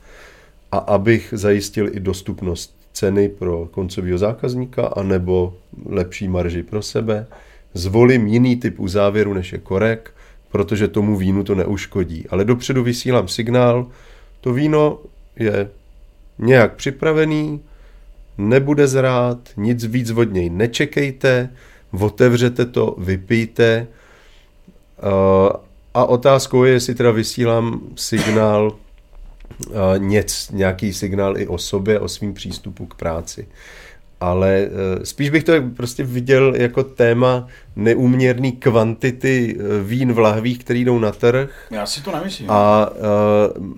a 0.72 0.78
abych 0.78 1.34
zajistil 1.38 1.90
i 1.96 2.00
dostupnost 2.00 2.76
ceny 2.94 3.30
pro 3.30 3.68
koncového 3.72 4.18
zákazníka 4.18 4.86
anebo 4.88 5.54
lepší 5.86 6.28
marži 6.28 6.64
pro 6.64 6.82
sebe, 6.82 7.28
zvolím 7.74 8.28
jiný 8.28 8.56
typ 8.56 8.80
uzávěru 8.80 9.34
než 9.34 9.52
je 9.54 9.60
korek, 9.60 10.14
protože 10.52 10.88
tomu 10.88 11.18
vínu 11.18 11.44
to 11.44 11.56
neuškodí. 11.56 12.26
Ale 12.30 12.46
dopředu 12.46 12.84
vysílám 12.84 13.28
signál, 13.28 13.88
to 14.42 14.54
víno 14.54 15.00
je 15.36 15.70
nějak 16.40 16.76
připravený, 16.76 17.62
nebude 18.38 18.88
zrát, 18.88 19.50
nic 19.58 19.86
víc 19.86 20.12
od 20.12 20.34
něj 20.34 20.50
nečekejte, 20.50 21.50
otevřete 22.00 22.66
to, 22.66 22.96
vypijte. 22.98 23.88
A 25.94 26.06
otázkou 26.06 26.64
je, 26.64 26.74
jestli 26.74 26.96
teda 26.96 27.12
vysílám 27.12 27.82
signál, 27.96 28.76
něc, 29.98 30.50
nějaký 30.52 30.94
signál 30.94 31.38
i 31.38 31.48
o 31.48 31.58
sobě, 31.58 32.00
o 32.00 32.08
svým 32.08 32.34
přístupu 32.34 32.86
k 32.86 32.96
práci 32.96 33.48
ale 34.20 34.70
eh, 35.02 35.06
spíš 35.06 35.30
bych 35.30 35.44
to 35.44 35.54
prostě 35.78 36.04
viděl 36.04 36.56
jako 36.56 36.84
téma 36.84 37.48
neúměrný 37.76 38.52
kvantity 38.52 39.58
eh, 39.60 39.84
vín 39.84 40.14
v 40.14 40.20
lahvích, 40.20 40.60
které 40.60 40.80
jdou 40.80 41.00
na 41.00 41.12
trh. 41.12 41.68
Já 41.72 41.86
si 41.86 42.04
to 42.04 42.12
nemyslím. 42.12 42.52
A 42.52 42.90
uh, 42.90 43.74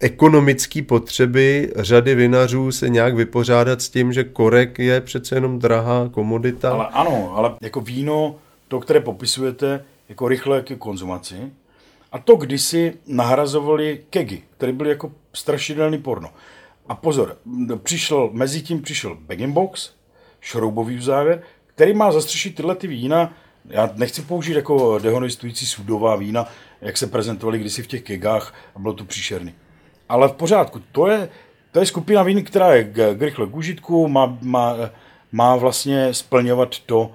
ekonomické 0.00 0.82
potřeby 0.82 1.72
řady 1.76 2.14
vinařů 2.14 2.72
se 2.72 2.88
nějak 2.88 3.14
vypořádat 3.14 3.82
s 3.82 3.88
tím, 3.88 4.12
že 4.12 4.24
korek 4.24 4.78
je 4.78 5.00
přece 5.00 5.34
jenom 5.34 5.58
drahá 5.58 6.08
komodita. 6.12 6.70
Ale 6.72 6.86
ano, 6.92 7.32
ale 7.34 7.54
jako 7.60 7.80
víno, 7.80 8.34
to, 8.68 8.80
které 8.80 9.00
popisujete, 9.00 9.84
jako 10.08 10.28
rychle 10.28 10.62
k 10.62 10.78
konzumaci, 10.78 11.36
A 12.12 12.18
to 12.18 12.36
kdysi 12.36 12.94
nahrazovali 13.06 14.00
kegy, 14.10 14.42
které 14.56 14.72
byly 14.72 14.88
jako 14.88 15.12
strašidelný 15.32 15.98
porno. 15.98 16.30
A 16.88 16.94
pozor, 16.94 17.36
přišel, 17.82 18.30
mezi 18.32 18.62
tím 18.62 18.82
přišel 18.82 19.18
bag 19.20 19.38
box, 19.38 19.90
šroubový 20.40 21.02
závěr, 21.02 21.42
který 21.66 21.94
má 21.94 22.12
zastřešit 22.12 22.54
tyhle 22.54 22.74
ty 22.74 22.86
vína. 22.86 23.34
Já 23.64 23.90
nechci 23.94 24.22
použít 24.22 24.54
jako 24.54 24.98
dehonestující 24.98 25.66
sudová 25.66 26.16
vína, 26.16 26.46
jak 26.80 26.96
se 26.96 27.06
prezentovali 27.06 27.58
kdysi 27.58 27.82
v 27.82 27.86
těch 27.86 28.02
kegách 28.02 28.54
a 28.76 28.78
bylo 28.78 28.94
to 28.94 29.04
příšerný. 29.04 29.54
Ale 30.08 30.28
v 30.28 30.32
pořádku, 30.32 30.82
to 30.92 31.06
je, 31.06 31.28
to 31.72 31.80
je 31.80 31.86
skupina 31.86 32.22
vín, 32.22 32.44
která 32.44 32.74
je 32.74 32.84
k, 32.84 33.14
k 33.14 33.22
rychle 33.22 33.46
k 33.46 33.56
užitku, 33.56 34.08
má, 34.08 34.38
má, 34.40 34.76
má 35.32 35.56
vlastně 35.56 36.14
splňovat 36.14 36.78
to 36.78 37.12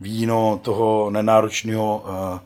víno 0.00 0.60
toho 0.62 1.10
nenáročného 1.10 2.04
uh, 2.04 2.38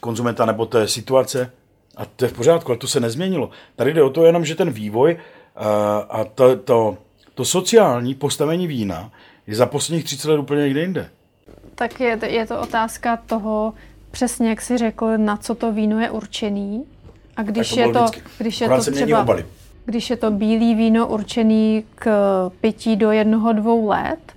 konzumenta 0.00 0.46
nebo 0.46 0.66
té 0.66 0.88
situace. 0.88 1.52
A 1.96 2.04
to 2.04 2.24
je 2.24 2.28
v 2.28 2.32
pořádku, 2.32 2.70
ale 2.70 2.78
to 2.78 2.86
se 2.86 3.00
nezměnilo. 3.00 3.50
Tady 3.76 3.92
jde 3.92 4.02
o 4.02 4.10
to 4.10 4.26
jenom, 4.26 4.44
že 4.44 4.54
ten 4.54 4.70
vývoj 4.70 5.16
a 6.10 6.24
to, 6.34 6.56
to, 6.56 6.96
to 7.34 7.44
sociální 7.44 8.14
postavení 8.14 8.66
vína 8.66 9.10
je 9.46 9.54
za 9.56 9.66
posledních 9.66 10.04
30 10.04 10.28
let 10.30 10.38
úplně 10.38 10.62
někde 10.62 10.80
jinde. 10.80 11.10
Tak 11.74 12.00
je, 12.00 12.18
je 12.26 12.46
to 12.46 12.60
otázka 12.60 13.16
toho, 13.16 13.74
přesně 14.10 14.48
jak 14.48 14.60
si 14.62 14.78
řekl, 14.78 15.18
na 15.18 15.36
co 15.36 15.54
to 15.54 15.72
víno 15.72 16.00
je 16.00 16.10
určený. 16.10 16.84
A 17.36 17.42
když 17.42 17.70
to 17.74 17.80
je 17.80 17.92
to, 17.92 18.04
vždycky. 18.04 18.22
když 18.38 18.60
je 18.60 18.66
Akorát 18.66 18.84
to 18.84 18.90
třeba, 18.90 19.20
obaly. 19.22 19.46
když 19.84 20.10
je 20.10 20.16
to 20.16 20.30
bílý 20.30 20.74
víno 20.74 21.06
určený 21.08 21.84
k 21.94 22.10
pití 22.60 22.96
do 22.96 23.10
jednoho, 23.10 23.52
dvou 23.52 23.88
let, 23.88 24.32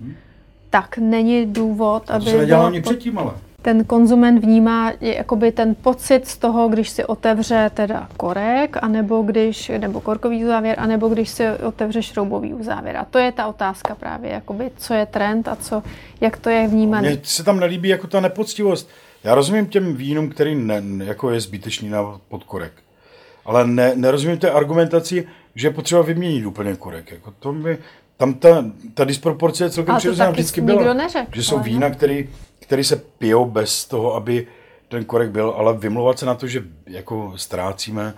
tak 0.70 0.98
není 0.98 1.46
důvod, 1.46 2.04
To 2.06 2.12
aby 2.12 2.24
se 2.24 2.36
nedělalo 2.36 2.66
ani 2.66 2.82
předtím, 2.82 3.18
ale. 3.18 3.32
Ten 3.68 3.84
konzument 3.84 4.44
vnímá 4.44 4.92
jakoby 5.00 5.52
ten 5.52 5.74
pocit 5.74 6.28
z 6.28 6.36
toho, 6.36 6.68
když 6.68 6.90
si 6.90 7.04
otevře 7.04 7.70
teda 7.74 8.08
korek, 8.16 8.76
anebo 8.82 9.22
když, 9.22 9.72
nebo 9.78 10.00
korkový 10.00 10.44
uzávěr, 10.44 10.76
anebo 10.80 11.08
když 11.08 11.28
si 11.28 11.44
otevře 11.50 12.02
šroubový 12.02 12.54
uzávěr. 12.54 12.96
A 12.96 13.04
to 13.04 13.18
je 13.18 13.32
ta 13.32 13.46
otázka 13.46 13.94
právě, 13.94 14.30
jakoby, 14.30 14.70
co 14.76 14.94
je 14.94 15.06
trend 15.06 15.48
a 15.48 15.56
co, 15.56 15.82
jak 16.20 16.36
to 16.36 16.50
je 16.50 16.68
vnímané. 16.68 17.08
Mně 17.08 17.20
se 17.22 17.44
tam 17.44 17.60
nelíbí 17.60 17.88
jako 17.88 18.06
ta 18.06 18.20
nepoctivost. 18.20 18.88
Já 19.24 19.34
rozumím 19.34 19.66
těm 19.66 19.96
vínům, 19.96 20.28
který 20.28 20.54
ne, 20.54 20.82
jako 21.04 21.30
je 21.30 21.40
zbytečný 21.40 21.88
na 21.88 22.20
podkorek. 22.28 22.72
Ale 23.44 23.66
ne, 23.66 23.92
nerozumím 23.94 24.38
té 24.38 24.50
argumentaci, 24.50 25.26
že 25.54 25.66
je 25.66 25.72
potřeba 25.72 26.02
vyměnit 26.02 26.46
úplně 26.46 26.76
korek. 26.76 27.12
Jako 27.12 27.34
to 27.38 27.52
mi, 27.52 27.78
tam 28.16 28.34
ta, 28.34 28.64
ta 28.94 29.04
disproporce 29.04 29.64
je 29.64 29.70
celkem 29.70 29.96
přirozená 29.96 30.30
vždycky 30.30 30.60
byla. 30.60 30.94
neřekl, 30.94 31.30
že 31.34 31.42
jsou 31.42 31.58
vína, 31.58 31.90
které 31.90 32.22
který 32.58 32.84
se 32.84 32.96
pijou 32.96 33.44
bez 33.44 33.84
toho, 33.84 34.14
aby 34.14 34.46
ten 34.88 35.04
korek 35.04 35.30
byl, 35.30 35.54
ale 35.56 35.78
vymlouvat 35.78 36.18
se 36.18 36.26
na 36.26 36.34
to, 36.34 36.46
že 36.46 36.64
jako 36.86 37.32
ztrácíme 37.36 38.14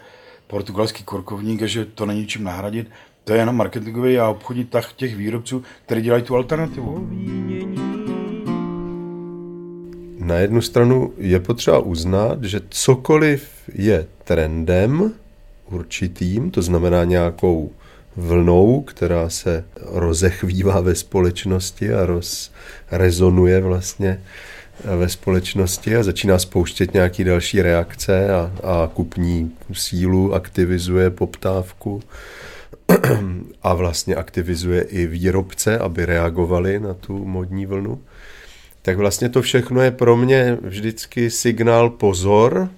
portugalský 0.47 1.05
korkovník 1.05 1.63
a 1.63 1.67
že 1.67 1.85
to 1.85 2.07
není 2.07 2.27
čím 2.27 2.45
nahradit, 2.45 2.91
to 3.25 3.33
je 3.33 3.39
jenom 3.39 3.57
marketingový 3.57 4.19
a 4.19 4.29
obchodní 4.29 4.65
tah 4.65 4.93
těch 4.93 5.17
výrobců, 5.17 5.63
kteří 5.87 6.03
dělají 6.03 6.23
tu 6.23 6.37
alternativu. 6.37 7.09
Na 10.19 10.37
jednu 10.37 10.63
stranu 10.63 11.13
je 11.19 11.41
potřeba 11.41 11.79
uznat, 11.79 12.45
že 12.45 12.61
cokoliv 12.69 13.49
je 13.75 14.07
trendem 14.25 15.13
určitým, 15.71 16.51
to 16.51 16.63
znamená 16.63 17.05
nějakou 17.05 17.71
vlnou, 18.17 18.83
která 18.83 19.29
se 19.29 19.65
rozechvívá 19.83 20.81
ve 20.81 20.95
společnosti 20.95 21.93
a 21.93 22.07
roz, 22.07 22.53
rezonuje 22.91 23.61
vlastně 23.61 24.21
ve 24.85 25.09
společnosti 25.09 25.97
a 25.97 26.03
začíná 26.03 26.39
spouštět 26.39 26.95
nějaký 26.95 27.25
další 27.25 27.63
reakce 27.63 28.35
a, 28.35 28.53
a 28.63 28.91
kupní 28.95 29.53
sílu, 29.73 30.35
aktivizuje 30.35 31.11
poptávku 31.11 32.03
a 33.63 33.75
vlastně 33.75 34.15
aktivizuje 34.15 34.83
i 34.83 35.07
výrobce, 35.07 35.79
aby 35.79 36.07
reagovali 36.07 36.81
na 36.81 36.95
tu 36.95 37.25
modní 37.25 37.67
vlnu. 37.67 38.01
Tak 38.83 38.97
vlastně 38.97 39.29
to 39.29 39.43
všechno 39.43 39.81
je 39.81 39.91
pro 39.91 40.17
mě 40.17 40.59
vždycky 40.63 41.31
signál 41.31 41.91
pozor, 41.91 42.69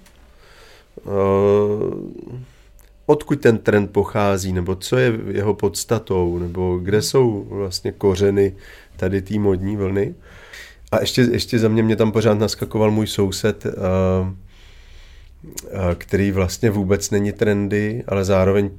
eh, 0.97 1.11
odkud 3.05 3.41
ten 3.41 3.57
trend 3.57 3.91
pochází, 3.91 4.53
nebo 4.53 4.75
co 4.75 4.97
je 4.97 5.13
jeho 5.31 5.53
podstatou, 5.53 6.39
nebo 6.39 6.77
kde 6.77 7.01
jsou 7.01 7.47
vlastně 7.49 7.91
kořeny 7.91 8.55
tady 8.97 9.21
té 9.21 9.39
modní 9.39 9.77
vlny. 9.77 10.15
A 10.91 10.99
ještě, 10.99 11.21
ještě 11.21 11.59
za 11.59 11.67
mě 11.67 11.83
mě 11.83 11.95
tam 11.95 12.11
pořád 12.11 12.39
naskakoval 12.39 12.91
můj 12.91 13.07
soused, 13.07 13.65
eh, 13.65 13.71
eh, 15.71 15.95
který 15.95 16.31
vlastně 16.31 16.69
vůbec 16.69 17.09
není 17.09 17.31
trendy, 17.31 18.03
ale 18.07 18.25
zároveň 18.25 18.69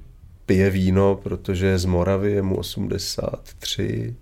pije 0.47 0.71
víno, 0.71 1.21
protože 1.23 1.67
je 1.67 1.79
z 1.79 1.85
Moravy, 1.85 2.33
je 2.33 2.43
mu 2.43 2.57
83, 2.57 4.15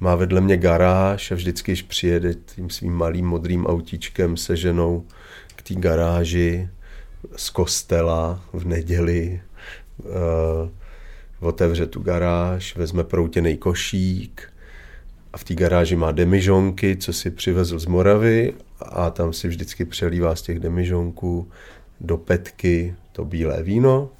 má 0.00 0.14
vedle 0.14 0.40
mě 0.40 0.56
garáž 0.56 1.32
a 1.32 1.34
vždycky, 1.34 1.72
když 1.72 1.82
přijede 1.82 2.34
tím 2.34 2.70
svým 2.70 2.92
malým 2.92 3.26
modrým 3.26 3.66
autíčkem 3.66 4.36
se 4.36 4.56
ženou 4.56 5.04
k 5.56 5.62
té 5.62 5.74
garáži 5.74 6.68
z 7.36 7.50
kostela 7.50 8.40
v 8.52 8.66
neděli, 8.66 9.40
uh, 9.98 10.08
otevře 11.40 11.86
tu 11.86 12.02
garáž, 12.02 12.76
vezme 12.76 13.04
proutěný 13.04 13.56
košík 13.56 14.52
a 15.32 15.38
v 15.38 15.44
té 15.44 15.54
garáži 15.54 15.96
má 15.96 16.12
demižonky, 16.12 16.96
co 16.96 17.12
si 17.12 17.30
přivezl 17.30 17.78
z 17.78 17.86
Moravy 17.86 18.54
a 18.80 19.10
tam 19.10 19.32
si 19.32 19.48
vždycky 19.48 19.84
přelívá 19.84 20.36
z 20.36 20.42
těch 20.42 20.60
demižonků 20.60 21.50
do 22.00 22.16
petky 22.16 22.94
to 23.12 23.24
bílé 23.24 23.62
víno 23.62 24.10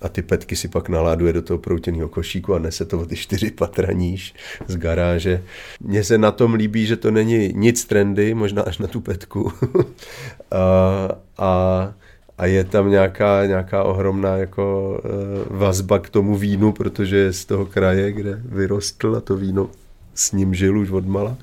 a 0.00 0.08
ty 0.08 0.22
petky 0.22 0.56
si 0.56 0.68
pak 0.68 0.88
naláduje 0.88 1.32
do 1.32 1.42
toho 1.42 1.58
proutěného 1.58 2.08
košíku 2.08 2.54
a 2.54 2.58
nese 2.58 2.84
to 2.84 2.98
o 2.98 3.06
ty 3.06 3.16
čtyři 3.16 3.50
patra 3.50 3.92
níž 3.92 4.34
z 4.66 4.76
garáže. 4.76 5.44
Mně 5.80 6.04
se 6.04 6.18
na 6.18 6.30
tom 6.30 6.54
líbí, 6.54 6.86
že 6.86 6.96
to 6.96 7.10
není 7.10 7.52
nic 7.54 7.84
trendy, 7.84 8.34
možná 8.34 8.62
až 8.62 8.78
na 8.78 8.86
tu 8.86 9.00
petku. 9.00 9.52
a, 10.50 11.08
a, 11.38 11.94
a 12.40 12.46
je 12.46 12.64
tam 12.64 12.90
nějaká, 12.90 13.46
nějaká 13.46 13.82
ohromná 13.82 14.36
jako 14.36 14.98
uh, 15.04 15.58
vazba 15.58 15.98
k 15.98 16.08
tomu 16.08 16.36
vínu, 16.36 16.72
protože 16.72 17.16
je 17.16 17.32
z 17.32 17.44
toho 17.44 17.66
kraje, 17.66 18.12
kde 18.12 18.40
vyrostl 18.44 19.16
a 19.16 19.20
to 19.20 19.36
víno 19.36 19.68
s 20.14 20.32
ním 20.32 20.54
žil 20.54 20.78
už 20.78 20.90
odmala. 20.90 21.36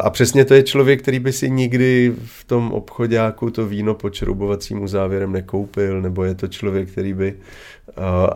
A 0.00 0.10
přesně 0.10 0.44
to 0.44 0.54
je 0.54 0.62
člověk, 0.62 1.02
který 1.02 1.18
by 1.18 1.32
si 1.32 1.50
nikdy 1.50 2.14
v 2.24 2.44
tom 2.44 2.72
obchodáku 2.72 3.50
to 3.50 3.66
víno 3.66 3.94
pod 3.94 4.14
šroubovacím 4.14 4.88
závěrem 4.88 5.32
nekoupil, 5.32 6.02
nebo 6.02 6.24
je 6.24 6.34
to 6.34 6.48
člověk, 6.48 6.90
který 6.90 7.12
by 7.12 7.34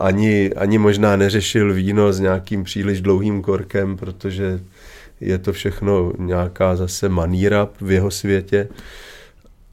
ani, 0.00 0.50
ani 0.56 0.78
možná 0.78 1.16
neřešil 1.16 1.74
víno 1.74 2.12
s 2.12 2.20
nějakým 2.20 2.64
příliš 2.64 3.00
dlouhým 3.00 3.42
korkem, 3.42 3.96
protože 3.96 4.60
je 5.20 5.38
to 5.38 5.52
všechno 5.52 6.12
nějaká 6.18 6.76
zase 6.76 7.08
maníra 7.08 7.68
v 7.80 7.90
jeho 7.90 8.10
světě. 8.10 8.68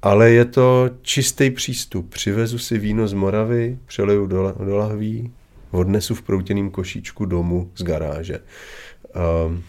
Ale 0.02 0.32
je 0.32 0.46
to 0.46 0.90
čistý 1.02 1.52
přístup. 1.52 2.10
Přivezu 2.10 2.58
si 2.58 2.78
víno 2.78 3.08
z 3.08 3.14
Moravy, 3.14 3.78
přeleju 3.86 4.28
do, 4.28 4.56
do 4.66 4.78
lahví, 4.78 5.32
odnesu 5.72 6.16
v 6.16 6.22
proutěném 6.22 6.70
košíčku 6.70 7.26
domů 7.26 7.72
z 7.76 7.84
garáže. 7.84 8.40
Um, 9.46 9.64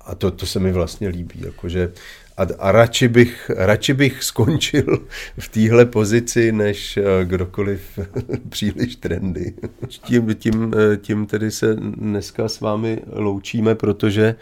a 0.00 0.14
to, 0.14 0.30
to 0.30 0.46
se 0.46 0.60
mi 0.60 0.72
vlastně 0.72 1.08
líbí, 1.08 1.40
jakože 1.44 1.92
a, 2.36 2.42
a 2.58 2.72
radši, 2.72 3.08
bych, 3.08 3.50
radši 3.56 3.94
bych 3.94 4.24
skončil 4.24 4.98
v 5.38 5.48
téhle 5.48 5.84
pozici, 5.84 6.52
než 6.52 6.98
kdokoliv 7.24 7.98
příliš 8.48 8.96
trendy. 8.96 9.54
Tím, 9.88 10.34
tím, 10.34 10.74
tím 10.96 11.26
tedy 11.26 11.50
se 11.50 11.74
dneska 11.74 12.48
s 12.48 12.60
vámi 12.60 13.02
loučíme, 13.12 13.74
protože, 13.74 14.34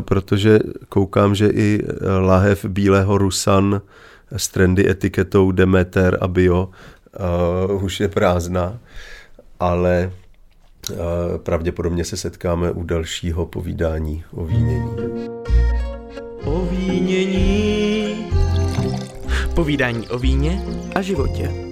protože 0.00 0.58
koukám, 0.88 1.34
že 1.34 1.46
i 1.46 1.82
lahev 2.18 2.64
bílého 2.64 3.18
Rusan 3.18 3.82
s 4.36 4.48
trendy 4.48 4.90
etiketou 4.90 5.52
Demeter 5.52 6.18
a 6.20 6.28
Bio 6.28 6.68
uh, 7.70 7.84
už 7.84 8.00
je 8.00 8.08
prázdná, 8.08 8.78
ale 9.60 10.12
pravděpodobně 11.42 12.04
se 12.04 12.16
setkáme 12.16 12.70
u 12.70 12.82
dalšího 12.82 13.46
povídání 13.46 14.24
o 14.32 14.44
vínění. 14.44 15.39
O 16.44 16.60
vínění. 16.70 18.26
Povídání 19.54 20.08
o 20.08 20.18
víně 20.18 20.64
a 20.94 21.02
životě. 21.02 21.69